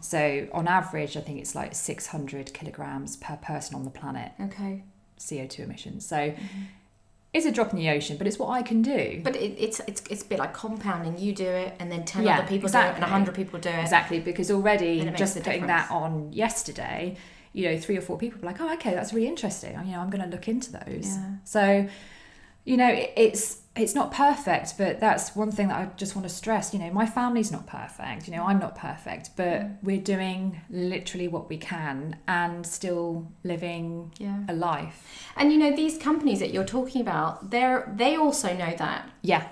[0.00, 4.84] So on average, I think it's like 600 kilograms per person on the planet Okay.
[5.18, 6.06] CO2 emissions.
[6.06, 6.62] So mm-hmm.
[7.32, 9.20] it's a drop in the ocean, but it's what I can do.
[9.24, 11.18] But it, it's it's it's a bit like compounding.
[11.18, 13.10] You do it, and then ten Yeah, other people do it, and exactly.
[13.10, 13.80] hundred people do it.
[13.80, 15.88] Exactly, because already And just putting difference.
[15.88, 17.16] that on yesterday,
[17.54, 19.72] you know, three or four people like, oh, okay, that's really interesting.
[19.86, 21.06] You know, I'm going to look into those.
[21.16, 21.30] Yeah.
[21.44, 21.88] So,
[22.64, 26.28] you know, it, it's it's not perfect, but that's one thing that I just want
[26.28, 26.72] to stress.
[26.72, 28.28] You know, my family's not perfect.
[28.28, 29.76] You know, I'm not perfect, but Mm.
[29.82, 34.38] we're doing literally what we can and still living Yeah.
[34.48, 34.98] a life.
[35.36, 39.08] And you know these companies that you're talking about, they're they also know that.
[39.22, 39.44] Yeah,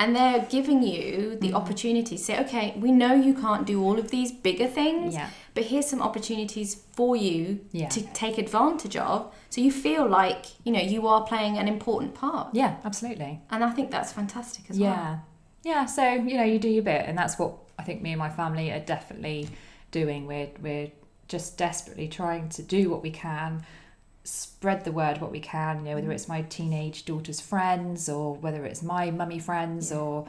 [0.00, 1.56] And they're giving you the mm-hmm.
[1.56, 5.30] opportunity to say, okay, we know you can't do all of these bigger things, Yeah.
[5.54, 7.88] but here's some opportunities for you Yeah.
[7.88, 9.32] to take advantage of.
[9.50, 12.54] So you feel like, you know, you are playing an important part.
[12.54, 13.40] yeah, absolutely.
[13.50, 14.90] And I think that's fantastic as well.
[14.90, 15.18] yeah
[15.64, 18.18] yeah so you know you do your bit and that's what i think me and
[18.18, 19.48] my family are definitely
[19.90, 20.90] doing we're we're
[21.26, 23.60] just desperately trying to do what we can
[24.28, 28.34] spread the word what we can you know whether it's my teenage daughter's friends or
[28.36, 30.26] whether it's my mummy friends or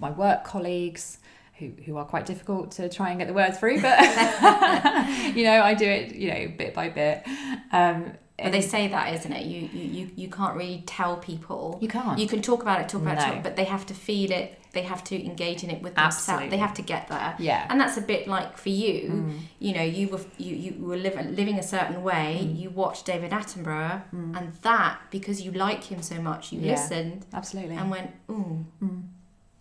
[0.00, 1.18] my work colleagues
[1.58, 3.98] who, who are quite difficult to try and get the word through but
[5.36, 7.24] you know i do it you know bit by bit.
[7.72, 8.12] Um
[8.42, 9.44] But they say that, isn't it?
[9.46, 11.78] You, you, you, you can't really tell people.
[11.80, 12.18] You can't.
[12.18, 13.34] You can talk about it, talk about No.
[13.34, 14.58] it, but they have to feel it.
[14.72, 16.16] They have to engage in it with themselves.
[16.28, 16.48] Absolutely.
[16.48, 17.34] They have to get there.
[17.38, 17.66] Yeah.
[17.68, 19.10] And that's a bit like for you.
[19.10, 19.38] Mm.
[19.58, 22.40] You know, you were you, you were living living a certain way.
[22.42, 22.58] Mm.
[22.58, 24.36] You watched David Attenborough, mm.
[24.36, 26.72] and that because you like him so much, you Yeah.
[26.72, 28.64] listened absolutely and went ooh,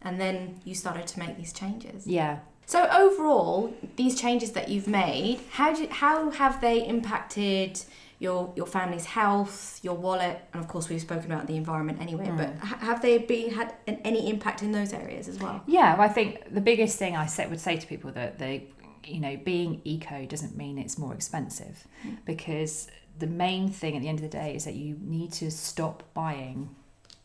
[0.01, 2.07] and then you started to make these changes.
[2.07, 7.71] yeah So overall, these changes that you've made, how do, how have they impacted
[8.21, 12.31] your your family's health, your wallet, and of course we've spoken about the environment anyway.
[12.37, 15.63] But ha- have they been had an, any impact in those areas as well?
[15.65, 18.67] Yeah, well, I think the biggest thing I say, would say to people that they,
[19.03, 21.87] you know, being eco doesn't mean it's more expensive,
[22.23, 25.49] because the main thing at the end of the day is that you need to
[25.49, 26.75] stop buying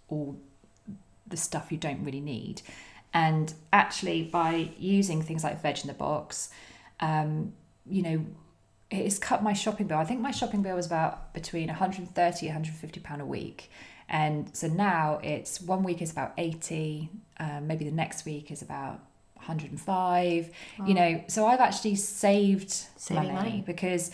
[0.09, 0.41] all
[1.27, 2.63] the stuff you don't really need,
[3.13, 6.49] and actually by using things like veg in the box,
[7.01, 7.53] um,
[7.85, 8.25] you know.
[8.91, 9.99] It's cut my shopping bill.
[9.99, 13.71] I think my shopping bill was about between 130 150 pound a week,
[14.09, 18.63] and so now it's one week is about 80 um, maybe the next week is
[18.63, 19.01] about
[19.35, 20.51] 105
[20.87, 23.65] you know so i've actually saved money, money.
[23.67, 24.11] because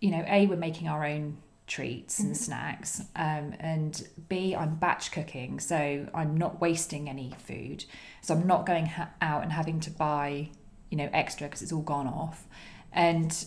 [0.00, 5.10] you know a we're making our own treats and snacks um, and b i'm batch
[5.12, 7.84] cooking so i'm not wasting any food.
[8.20, 10.50] So i'm not going ha- out and having to buy
[10.90, 12.46] you know extra because it's all gone off.
[12.92, 13.44] And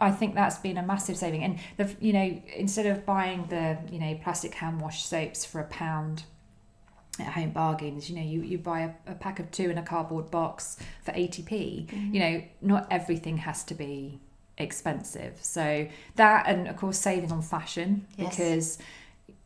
[0.00, 1.42] I- think that's been a massive saving.
[1.44, 5.60] And the you know instead of buying the you know plastic hand wash soaps for
[5.60, 6.24] a pound
[7.18, 9.82] at home bargains, you know you, you buy a, a pack of two in a
[9.82, 11.86] cardboard box for eighty p.
[11.90, 12.14] Mm-hmm.
[12.14, 14.20] You know not everything has to be
[14.58, 15.38] expensive.
[15.40, 18.28] So that and of course saving on fashion Yes.
[18.36, 18.78] because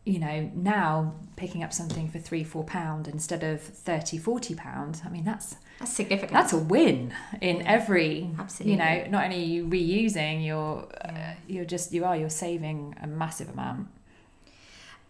[0.04, 5.00] you know, now picking up something for three, four pound instead of 30, 40 pound,
[5.04, 6.32] I mean, that's That's significant.
[6.32, 8.72] that's a win in every Absolutely.
[8.72, 12.94] you know not only are you reusing you're uh, you're just you are you're saving
[13.02, 13.88] a massive amount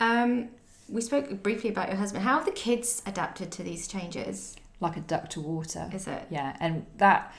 [0.01, 0.49] Um,
[0.89, 2.25] we spoke briefly about your husband.
[2.25, 4.57] How have the kids adapted to these changes?
[4.81, 6.27] like a duck to water Is it?
[6.31, 7.33] yeah and that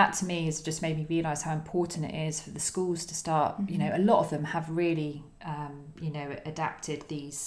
[0.00, 3.00] that to me has just made me realize how important it is for the schools
[3.10, 7.40] to start you know a lot of them have really um, you know adapted these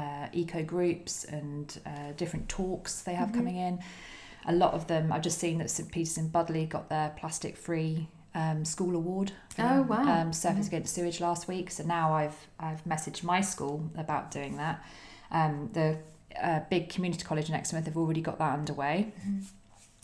[0.00, 3.74] uh, eco groups and uh, different talks they have coming in.
[4.46, 7.54] A lot of them i've just seen that st peter's in Budleigh got their plastic
[7.56, 7.94] free
[8.42, 10.02] um, school award for Oh, wow.
[10.14, 11.70] um, Surfers Against Sewage last week.
[11.76, 14.76] So now i've i've messaged my school about doing that.
[15.40, 15.88] Um, the
[16.48, 18.98] uh, big community college in exmouth have already got that underway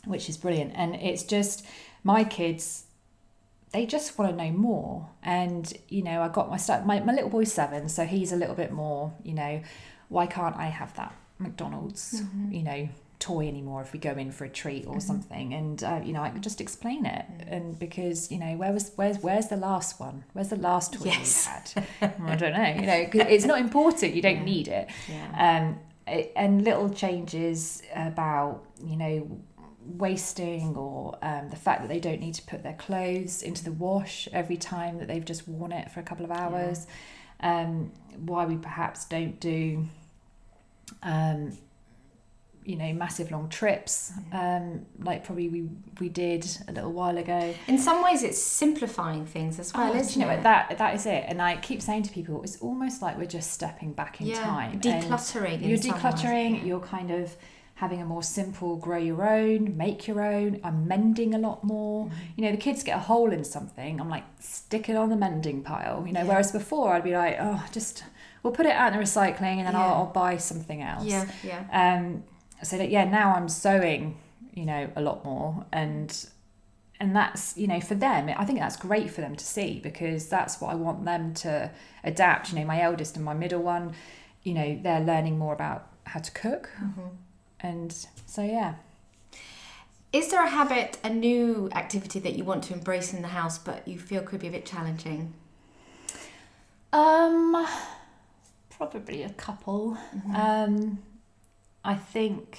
[0.04, 0.72] which is brilliant.
[0.74, 1.64] And it's just
[2.04, 2.84] my kids,
[3.72, 5.08] they just want to know more.
[5.22, 6.84] And you know, I got my start.
[6.86, 9.12] My my little boy's seven, so he's a little bit more.
[9.22, 9.62] You know,
[10.08, 12.22] why can't I have that McDonald's?
[12.50, 12.88] You know.
[13.18, 16.22] Toy anymore if we go in for a treat or something, and uh, you know
[16.22, 20.00] I could just explain it, and because you know where was where's where's the last
[20.00, 20.24] one?
[20.32, 21.48] Where's the last toy Yes.
[21.76, 22.14] you had?
[22.26, 22.66] I don't know.
[22.80, 24.14] You know, it's not important.
[24.16, 24.44] You don't Yeah.
[24.44, 25.60] need it Yeah.
[25.62, 29.38] um, it- and little changes about you know
[29.84, 33.72] wasting or um, the fact that they don't need to put their clothes into the
[33.72, 36.86] wash every time that they've just worn it for a couple of hours
[37.40, 39.84] um, why we perhaps don't do
[41.02, 41.56] um,
[42.64, 45.68] you know massive long trips um, like probably we
[45.98, 49.96] we did a little while ago In some ways, it's simplifying things as well, Oh,
[49.96, 50.44] isn't you know it?
[50.44, 53.50] that that is it and I keep saying to people it's almost like we're just
[53.50, 54.44] stepping back in yeah.
[54.44, 55.60] time and- Decluttering.
[55.62, 56.02] in you're some ways.
[56.02, 57.34] decluttering you're kind of
[57.74, 62.06] having a more simple grow your own make your own i'm mending a lot more
[62.06, 62.14] Mm-hmm.
[62.36, 65.16] you know the kids get a hole in something i'm like stick it on the
[65.16, 66.26] mending pile you know Yeah.
[66.28, 68.04] whereas before i'd be like oh just
[68.42, 69.84] we'll put it out in the recycling and then Yeah.
[69.86, 71.64] I'll, I'll buy something else Yeah, yeah.
[71.96, 72.24] um
[72.62, 74.16] so that yeah now i'm sewing
[74.54, 76.26] you know a lot more and
[77.00, 80.28] and that's you know for them i think that's great for them to see because
[80.28, 81.70] that's what i want them to
[82.04, 83.92] adapt you know my eldest and my middle one
[84.44, 87.00] you know they're learning more about how to cook Mm-hmm.
[87.62, 88.74] And so yeah.
[90.12, 93.58] Is there a habit, a new activity that you want to embrace in the house,
[93.58, 95.34] but you feel could be a bit challenging?
[96.92, 97.66] um
[98.70, 99.96] probably a couple.
[100.34, 100.98] Um
[101.84, 102.58] i think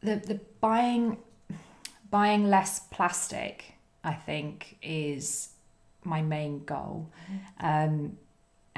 [0.00, 1.18] the the buying
[2.10, 3.74] buying less plastic
[4.04, 5.48] i think is
[6.04, 7.10] my main goal.
[7.60, 8.18] Um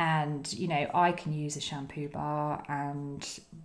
[0.09, 3.21] and you know i can use a shampoo bar and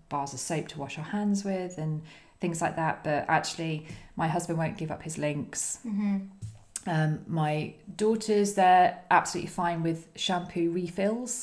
[0.10, 2.02] bars of soap to wash our hands with and
[2.42, 3.76] things like that but actually
[4.16, 6.18] my husband won't give up his Lynx Mm-hmm.
[6.96, 11.34] um, my daughters, they're absolutely fine with shampoo refills,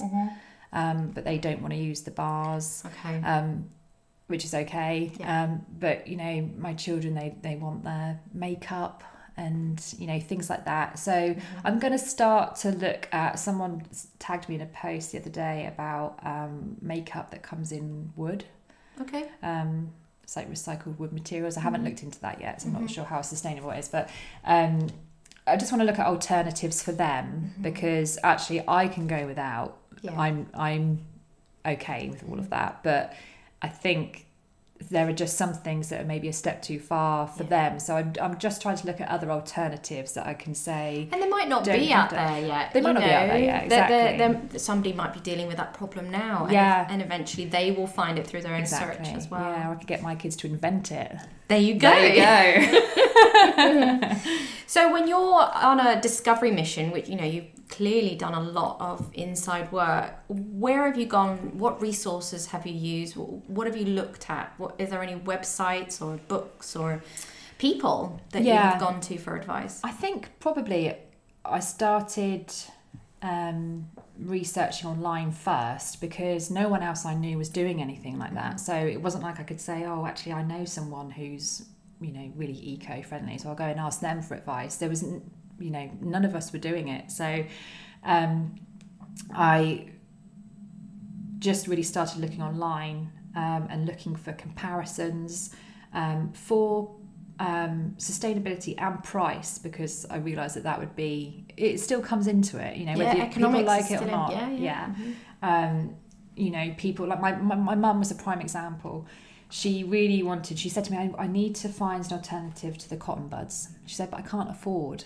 [0.73, 3.17] um, but they don't want to use the bars, Okay.
[3.33, 3.49] um,
[4.29, 5.11] which is okay.
[5.19, 5.29] Yeah.
[5.45, 9.03] Um, but you know, my children, they they want their makeup
[9.37, 10.99] and you know things like that.
[10.99, 11.67] So Mm-hmm.
[11.67, 13.39] I'm going to start to look at.
[13.39, 13.83] Someone
[14.19, 18.45] tagged me in a post the other day about um, makeup that comes in wood.
[19.01, 19.29] okay.
[19.43, 19.93] Um,
[20.23, 21.57] it's like recycled wood materials.
[21.57, 21.87] I haven't Mhm.
[21.87, 22.81] looked into that yet, so I'm Mhm.
[22.83, 23.89] not sure how sustainable it is.
[23.89, 24.09] But
[24.45, 24.87] um,
[25.47, 27.63] I just want to look at alternatives for them Mhm.
[27.63, 29.79] because actually I can go without.
[30.03, 30.19] Yeah.
[30.21, 31.01] I'm I'm
[31.67, 33.15] okay with all of that, but
[33.61, 34.27] I think
[34.91, 37.49] there are just some things that are maybe a step too far for Yeah.
[37.71, 37.79] them.
[37.81, 41.09] So I'm, I'm just trying to look at other alternatives that I can say.
[41.13, 42.73] And they might not be out to- there yet.
[42.73, 43.45] They might you not be out there know.
[43.45, 44.49] yet, They're- they're- exactly.
[44.49, 46.45] they're- somebody might be dealing with that problem now.
[46.45, 46.87] And, Yeah.
[46.91, 49.05] and eventually they will find it through their own Exactly.
[49.07, 49.41] search as well.
[49.43, 51.17] Yeah, I could get my kids to invent it.
[51.49, 51.91] There you go.
[51.91, 54.17] There you go.
[54.67, 57.45] So when you're on a discovery mission, which you know you've
[57.77, 61.37] clearly done a lot of inside work, where have you gone?
[61.59, 63.15] What resources have you used?
[63.57, 64.53] What have you looked at?
[64.59, 67.03] What is there any websites or books or
[67.59, 69.81] people that you've gone to for advice?
[69.83, 70.95] I think probably
[71.45, 72.53] I started
[73.23, 78.61] um, researching online first because no one else I knew was doing anything like that.
[78.61, 81.67] So it wasn't like I could say, oh, actually, I know someone who's
[82.01, 84.77] you know really eco-friendly, so I'll go and ask them for advice.
[84.77, 85.23] There was, n-
[85.63, 87.11] you know, none of us were doing it.
[87.11, 87.45] So
[88.05, 88.61] um,
[89.35, 89.87] I
[91.39, 95.55] just really started looking online um, and looking for comparisons
[95.93, 96.95] um, for
[97.39, 102.59] um, sustainability and price because I realised that that would be it still comes into
[102.65, 104.95] it you know whether yeah, you- people like it or still in- not Yeah, yeah.
[104.95, 105.15] Mhm.
[105.43, 105.95] um,
[106.37, 109.07] you know people like my my, my mum was a prime example
[109.51, 112.89] she really wanted she said to me I, I need to find an alternative to
[112.89, 115.05] the cotton buds she said but I can't afford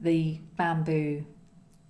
[0.00, 1.24] the bamboo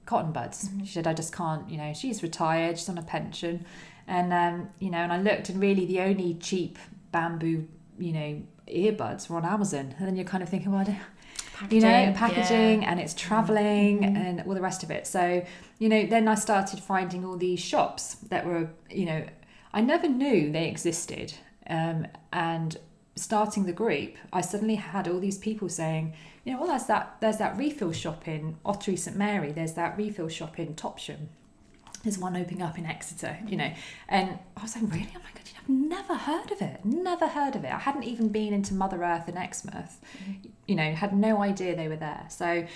[0.05, 0.71] cotton buds.
[0.85, 3.65] She said, I just can't, you know, she's retired, she's on a pension.
[4.07, 6.79] And, um, you know, and I looked and really the only cheap
[7.11, 7.67] bamboo,
[7.99, 9.95] you know, earbuds were on Amazon.
[9.99, 10.87] And then you're kind of thinking, well,
[11.71, 12.91] you know, packaging yeah.
[12.91, 14.17] and it's traveling Mhm.
[14.17, 15.07] and all the rest of it.
[15.07, 15.45] So,
[15.79, 19.25] you know, then I started finding all these shops that were, you know,
[19.73, 21.35] I never knew they existed.
[21.69, 22.77] Um, and
[23.17, 26.13] starting the group, I suddenly had all these people saying,
[26.45, 29.53] you know, well, there's that there's that refill shop in Ottery St Mary.
[29.53, 31.29] There's that refill shop in Topsham.
[32.03, 33.73] There's one opening up in Exeter, you know.
[34.09, 35.13] And I was like, really?
[35.17, 36.85] Oh my god, I've never heard of it.
[36.85, 37.73] Never heard of it.
[37.73, 39.99] I hadn't even been into Mother Earth and Exmouth.
[40.69, 42.27] You know, had no idea they were there.
[42.29, 42.67] So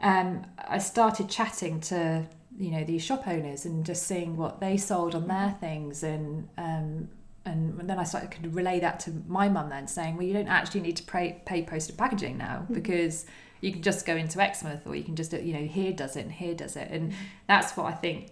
[0.00, 2.26] um, I started chatting to
[2.58, 6.48] you know these shop owners and just seeing what they sold on their things and
[6.58, 7.08] um,
[7.46, 10.48] and then I started to relay that to my mum then saying well you don't
[10.48, 12.74] actually need to pay, pay postage packaging now hmm.
[12.74, 13.26] because
[13.60, 16.22] you can just go into Exmouth or you can just you know here does it
[16.22, 17.12] and here does it and
[17.46, 18.30] that's what I think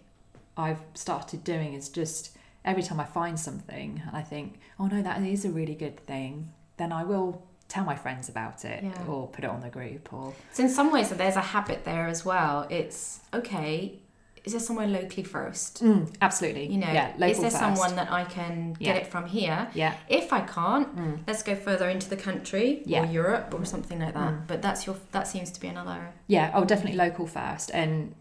[0.57, 5.03] I've started doing is just every time I find something and I think oh no
[5.03, 9.07] that is a really good thing then I will tell my friends about it Yeah.
[9.09, 12.07] or put it on the group or So in some ways, there's a habit there
[12.07, 12.67] as well.
[12.69, 14.01] It's okay.
[14.45, 15.83] Is there somewhere locally first?
[16.21, 17.59] absolutely You know, yeah is there first.
[17.59, 19.01] someone that I can get Yeah.
[19.03, 19.69] it from here?
[19.75, 21.19] yeah If I can't, Mm.
[21.27, 23.03] let's go further into the country Yeah.
[23.03, 24.33] or Europe or something like that.
[24.33, 24.47] Mm.
[24.47, 26.13] But that's your that seems to be another.
[26.27, 27.71] Yeah, oh, definitely local first.
[27.73, 28.15] And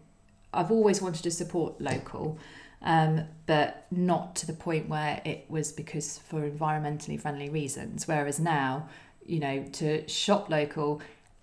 [0.54, 2.38] I've always wanted to support local,
[2.82, 8.06] um, but not to the point where it was because for environmentally friendly reasons.
[8.06, 8.88] Whereas now,
[9.24, 11.00] you know, to shop local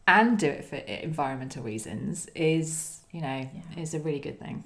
[0.10, 3.82] and do it for environmental reasons is, you know, Yeah.
[3.84, 4.64] is a really good thing.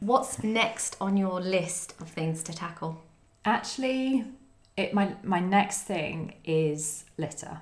[0.00, 3.00] What's next on your list of things to tackle?
[3.44, 4.24] Actually,
[4.76, 7.60] it my my next thing is litter.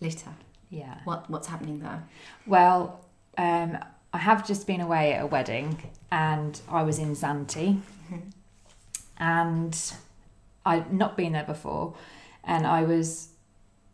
[0.00, 0.32] Litter.
[0.70, 0.98] Yeah.
[1.04, 2.02] What what's happening there?
[2.46, 3.04] Well,
[3.36, 3.78] um,
[4.12, 7.80] I have just been away at a wedding and I was in Zante
[9.18, 9.92] and
[10.64, 11.94] I'd not been there before
[12.44, 13.28] and I was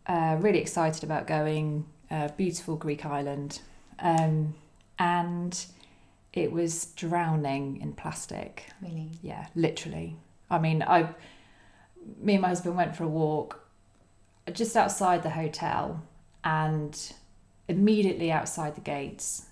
[0.07, 3.61] uh, really excited about going uh, beautiful Greek island
[3.98, 4.54] um,
[4.98, 5.66] and
[6.32, 8.70] it was drowning in plastic.
[8.82, 9.11] Really?
[9.22, 10.16] yeah literally.
[10.50, 11.14] I mean I
[12.18, 13.66] me and my husband went for a walk
[14.52, 16.02] just outside the hotel
[16.44, 17.12] and
[17.68, 19.46] immediately outside the gates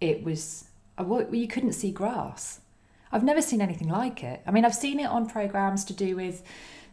[0.00, 0.64] it was
[0.98, 2.60] uh, you couldn't see grass.
[3.12, 4.42] I've never seen anything like it.
[4.46, 6.42] I mean I've seen it on programs to do with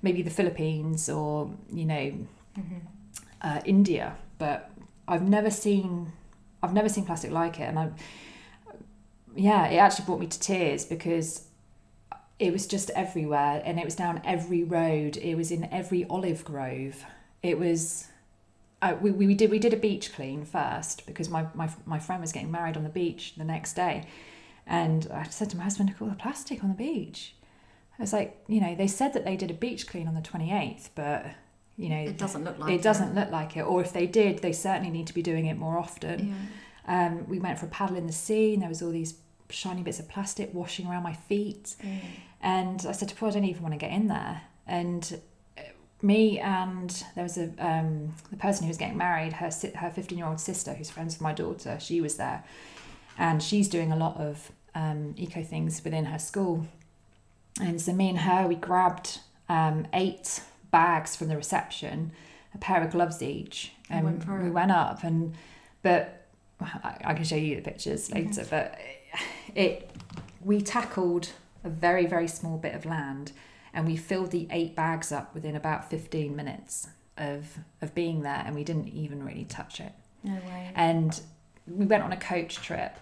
[0.01, 2.13] maybe the Philippines or you know
[3.41, 4.71] uh, India but
[5.09, 6.13] I've never seen
[6.61, 7.91] I've never seen plastic like it and I
[9.35, 11.47] yeah it actually brought me to tears because
[12.37, 15.17] it was just everywhere and it was down every road.
[15.17, 17.03] It was in every olive grove.
[17.43, 18.07] It was
[18.81, 22.21] uh, we, we did we did a beach clean first because my, my my friend
[22.21, 24.05] was getting married on the beach the next day
[24.65, 27.35] and I said to my husband look at the plastic on the beach.
[27.97, 30.21] I was like you know they said that they did a beach clean on the
[30.21, 31.25] 28th but
[31.83, 34.33] you know It doesn't look like it doesn't look like it or if they did
[34.45, 36.17] they certainly need to be doing it more often
[36.87, 37.07] Yeah.
[37.07, 39.13] um, we went for a paddle in the sea and there was all these
[39.49, 41.99] shiny bits of plastic washing around my feet Yeah.
[42.41, 44.41] and I said to Paul, I don't even want to get in there.
[44.67, 45.03] And
[45.57, 45.61] uh,
[46.01, 50.17] me and there was a um, the person who was getting married, her her fifteen
[50.19, 51.77] year old sister, who's friends with my daughter.
[51.79, 52.43] She was there,
[53.17, 56.67] and she's doing a lot of um, eco things within her school.
[57.59, 59.19] And so me and her, we grabbed
[59.49, 60.41] um, eight
[60.71, 62.11] bags from the reception,
[62.53, 64.53] a pair of gloves each, And went we it.
[64.53, 65.03] went up.
[65.03, 65.33] And
[65.81, 66.27] but
[66.61, 68.45] I, I can show you the pictures later.
[68.49, 68.77] But
[69.55, 69.89] it
[70.43, 71.29] we tackled
[71.63, 73.31] a very very small bit of land
[73.73, 78.43] and we filled the eight bags up within about 15 minutes of of being there
[78.45, 79.91] and we didn't even really touch it
[80.23, 80.71] No way.
[80.75, 81.19] and
[81.67, 82.97] we went on a coach trip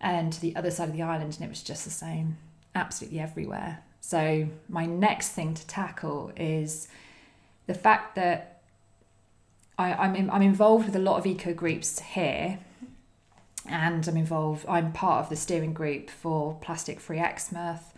[0.00, 2.38] and to the other side of the island and it was just the same
[2.74, 6.88] absolutely everywhere so my next thing to tackle is
[7.66, 8.62] the fact that
[9.78, 12.58] I, I'm, in, I'm involved with a lot of eco groups here
[13.66, 17.92] and I'm involved I'm part of the steering group for plastic free Exmouth.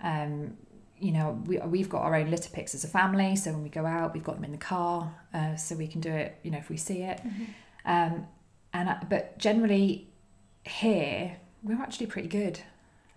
[0.00, 0.56] Um,
[0.98, 3.68] you know we, we've got our own litter picks as a family so when we
[3.68, 6.50] go out we've got them in the car uh, so we can do it you
[6.50, 7.20] know if we see it.
[7.84, 8.26] Um,
[8.72, 10.08] and I, but generally
[10.64, 12.60] here we're actually pretty good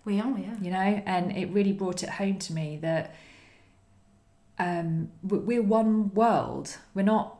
[0.04, 0.54] We are, yeah.
[0.60, 3.14] you know and it really brought it home to me that
[4.58, 7.36] um, we- we're one world we're not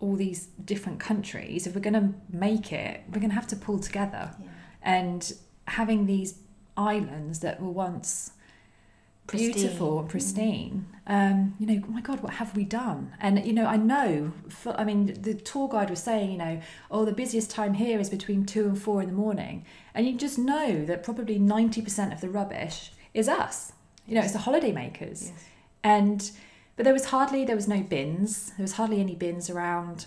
[0.00, 3.56] all these different countries if we're going to make it we're going to have to
[3.56, 4.48] pull together Yeah.
[4.82, 5.32] and
[5.66, 6.38] having these
[6.76, 8.32] islands that were once
[9.26, 9.52] Pristine.
[9.52, 10.86] beautiful and pristine.
[11.08, 13.14] Um, you know, oh my God, what have we done?
[13.20, 14.32] And you know, I know.
[14.48, 16.60] For, I mean, the tour guide was saying, you know,
[16.90, 19.64] oh, the busiest time here is between two and four in the morning,
[19.94, 23.72] and you just know that probably ninety percent of the rubbish is us.
[24.06, 25.44] You know, it's the holiday makers, Yes.
[25.82, 26.30] and
[26.76, 28.50] but there was hardly there was no bins.
[28.56, 30.06] There was hardly any bins around.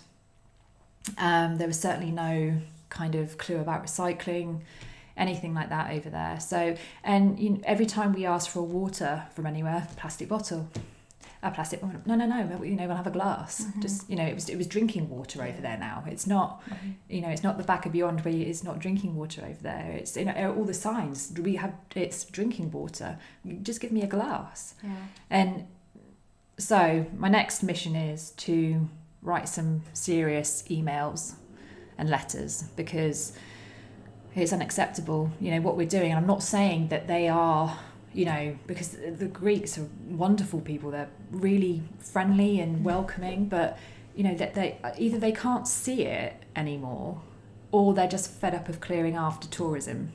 [1.17, 4.61] Um, there was certainly no kind of clue about recycling,
[5.19, 6.39] anything like that over there.
[6.39, 10.67] So, and you know, every time we ask for water from anywhere, plastic bottle,
[11.41, 11.81] a plastic.
[12.05, 12.63] No, no, no.
[12.63, 13.63] You know, we'll have a glass.
[13.63, 13.81] Mm-hmm.
[13.81, 16.03] Just you know, it was it was drinking water over there now.
[16.07, 16.63] It's not,
[17.07, 19.91] you know, it's not the back of beyond where it's not drinking water over there.
[19.91, 21.73] It's you know all the signs we have.
[21.95, 23.17] It's drinking water.
[23.61, 24.73] Just give me a glass.
[24.83, 24.89] Yeah.
[25.29, 25.67] And
[26.57, 28.89] so my next mission is to
[29.21, 31.35] write some serious emails
[31.97, 33.33] and letters because
[34.35, 36.11] it's unacceptable, you know, what we're doing.
[36.11, 37.77] And I'm not saying that they are,
[38.13, 40.91] you know, because the Greeks are wonderful people.
[40.91, 43.77] They're really friendly and welcoming, but
[44.15, 47.21] you know that they either they can't see it anymore,
[47.71, 50.11] or they're just fed up of clearing after tourism.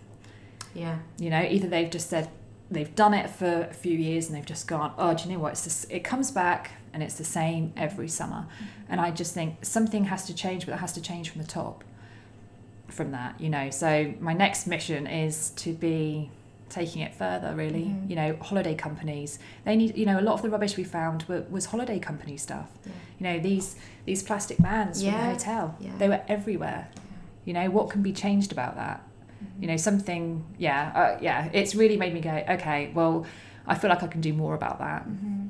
[0.75, 0.99] Yeah.
[1.19, 2.29] You know, either they've just said
[2.71, 5.41] they've done it for a few years and they've just gone, oh, do you know
[5.41, 5.53] what?
[5.53, 8.47] It's just, it comes back and it's the same every summer.
[8.47, 8.65] Mm-hmm.
[8.89, 11.47] And I just think something has to change, but it has to change from the
[11.47, 11.85] top.
[12.89, 13.71] From that, you know.
[13.71, 16.31] So my next mission is to be
[16.69, 17.55] taking it further.
[17.55, 18.11] Really, Mhm.
[18.11, 19.39] you know, holiday companies.
[19.65, 22.37] They need, you know, a lot of the rubbish we found were, was holiday company
[22.37, 22.71] stuff.
[22.85, 22.93] Yeah.
[23.19, 25.77] You know, these these plastic bags from the hotel.
[25.81, 25.91] Yeah.
[25.99, 26.89] They were everywhere.
[27.45, 29.01] You know, what can be changed about that?
[29.43, 29.63] Mm-hmm.
[29.63, 33.27] you know something yeah uh, yeah it's really made me go okay well
[33.67, 35.49] i feel like i can do more about that Mhm.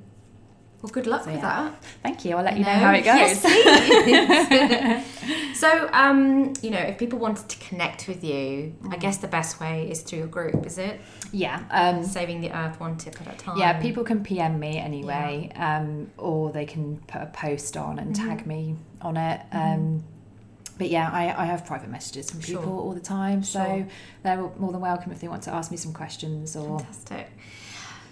[0.85, 1.71] Well, good luck So, with yeah.
[1.71, 1.83] that.
[2.03, 2.79] thank you i'll let you know, No.
[2.79, 5.07] how it goes Yes,
[5.59, 9.61] so, um, you know, if people wanted to connect with you, I guess the best
[9.61, 11.01] way is through your group, is it?
[11.33, 13.57] yeah um Saving the Earth one tip at a time.
[13.59, 18.15] yeah people can pm me anyway um or they can put a post on and
[18.15, 18.29] Mm-hmm.
[18.29, 20.05] tag me on it um
[20.77, 22.73] but yeah, I, I have private messages from people Sure.
[22.81, 23.87] all the time, so Sure.
[24.25, 27.31] they're more than welcome if they want to ask me some questions or Fantastic.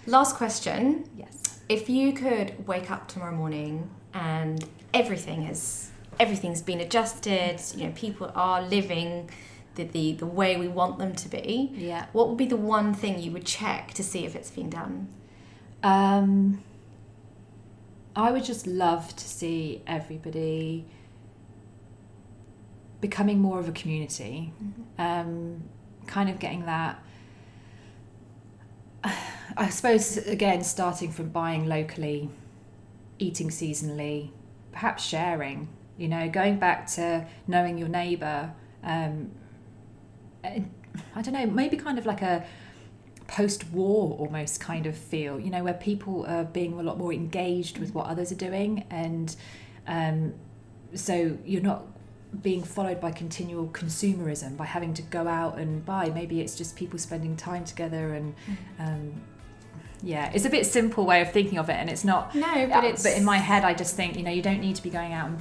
[0.07, 1.03] Last question.
[1.17, 1.42] yes.
[1.69, 5.89] If you could wake up tomorrow morning and everything is
[6.19, 9.29] everything's been adjusted, you know, people are living
[9.75, 12.05] the, the, the way we want them to be, Yeah.
[12.13, 15.07] what would be the one thing you would check to see if it's been done?
[15.81, 16.61] Um,
[18.15, 20.85] I would just love to see everybody
[23.01, 24.53] becoming more of a community,
[24.99, 25.63] um,
[26.05, 27.03] kind of getting that.
[29.57, 32.29] I suppose again, starting from buying locally,
[33.19, 34.31] eating seasonally,
[34.71, 35.69] perhaps sharing.
[35.97, 38.53] You know, going back to knowing your neighbour.
[38.83, 39.31] Um,
[40.43, 42.45] I don't know, maybe kind of like a
[43.27, 47.77] post-war almost kind of feel you know where people are being a lot more engaged
[47.77, 49.35] with what others are doing and
[49.87, 50.33] um,
[50.93, 51.85] so you're not
[52.41, 56.75] being followed by continual consumerism by having to go out and buy maybe it's just
[56.75, 58.35] people spending time together and
[58.79, 59.21] um,
[60.05, 62.83] yeah it's a bit simple way of thinking of it and it's not No, but
[62.83, 64.89] it's but in my head I just think you know you don't need to be
[64.89, 65.37] going out and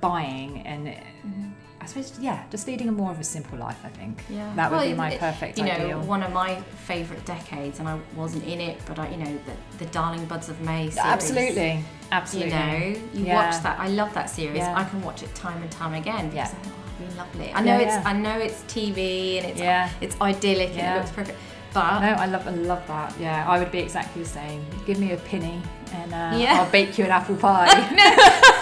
[0.00, 1.52] buying and mm.
[1.80, 4.52] I suppose yeah just leading a more of a simple life I think Yeah.
[4.56, 6.56] that would Well, be my it- perfect you know, ideal one of my
[6.86, 10.48] favourite decades, and I wasn't in it, but I, you know, the, the Darling Buds
[10.48, 10.98] of May series.
[10.98, 12.52] Absolutely, absolutely.
[12.52, 13.34] You know, you Yeah.
[13.50, 13.78] watch that.
[13.78, 14.58] I love that series.
[14.58, 14.74] Yeah.
[14.76, 16.58] I can watch it time and time again because Yeah.
[16.58, 16.74] I think,
[17.14, 17.52] oh, lovely.
[17.54, 17.96] I know it's.
[18.06, 19.90] I know it's TV and it's Yeah.
[20.00, 21.38] it's idyllic and it looks perfect,
[21.74, 23.14] but No, I love, I love that.
[23.20, 24.64] Yeah, I would be exactly the same.
[24.86, 25.60] Give me a penny,
[25.92, 26.60] and uh, Yeah.
[26.60, 27.68] I'll bake you an apple pie.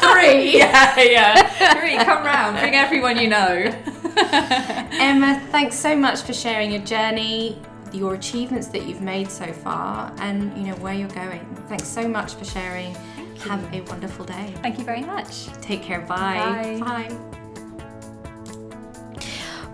[0.00, 0.58] three.
[0.58, 1.74] yeah, yeah.
[1.80, 3.72] Three, come round, bring everyone you know.
[4.16, 7.60] Emma, thanks so much for sharing your journey,
[7.92, 11.44] your achievements that you've made so far, and you know where you're going.
[11.68, 12.94] Thanks so much for sharing.
[13.40, 14.54] Have a wonderful day.
[14.62, 15.46] Thank you very much.
[15.60, 16.00] Take care.
[16.00, 16.78] Bye.
[16.80, 17.08] Bye.
[17.08, 17.45] Bye.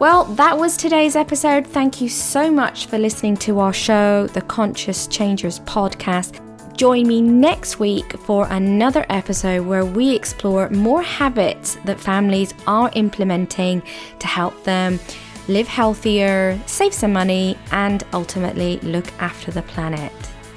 [0.03, 1.65] Well, that was today's episode.
[1.65, 6.41] Thank you so much for listening to our show, the Conscious Changers podcast.
[6.77, 12.91] Join me next week for another episode where we explore more habits that families are
[12.95, 13.81] implementing
[14.19, 14.99] to help them
[15.47, 20.13] live healthier, save some money, and ultimately look after the planet.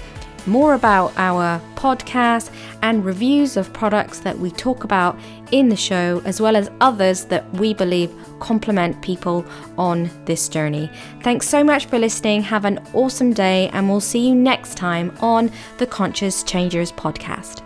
[0.44, 2.50] more about our podcast
[2.82, 5.18] and reviews of products that we talk about
[5.50, 9.46] in the show, as well as others that we believe complement people
[9.78, 10.90] on this journey.
[11.22, 12.42] Thanks so much for listening.
[12.42, 17.62] Have an awesome day, and we'll see you next time on the Conscious Changers podcast.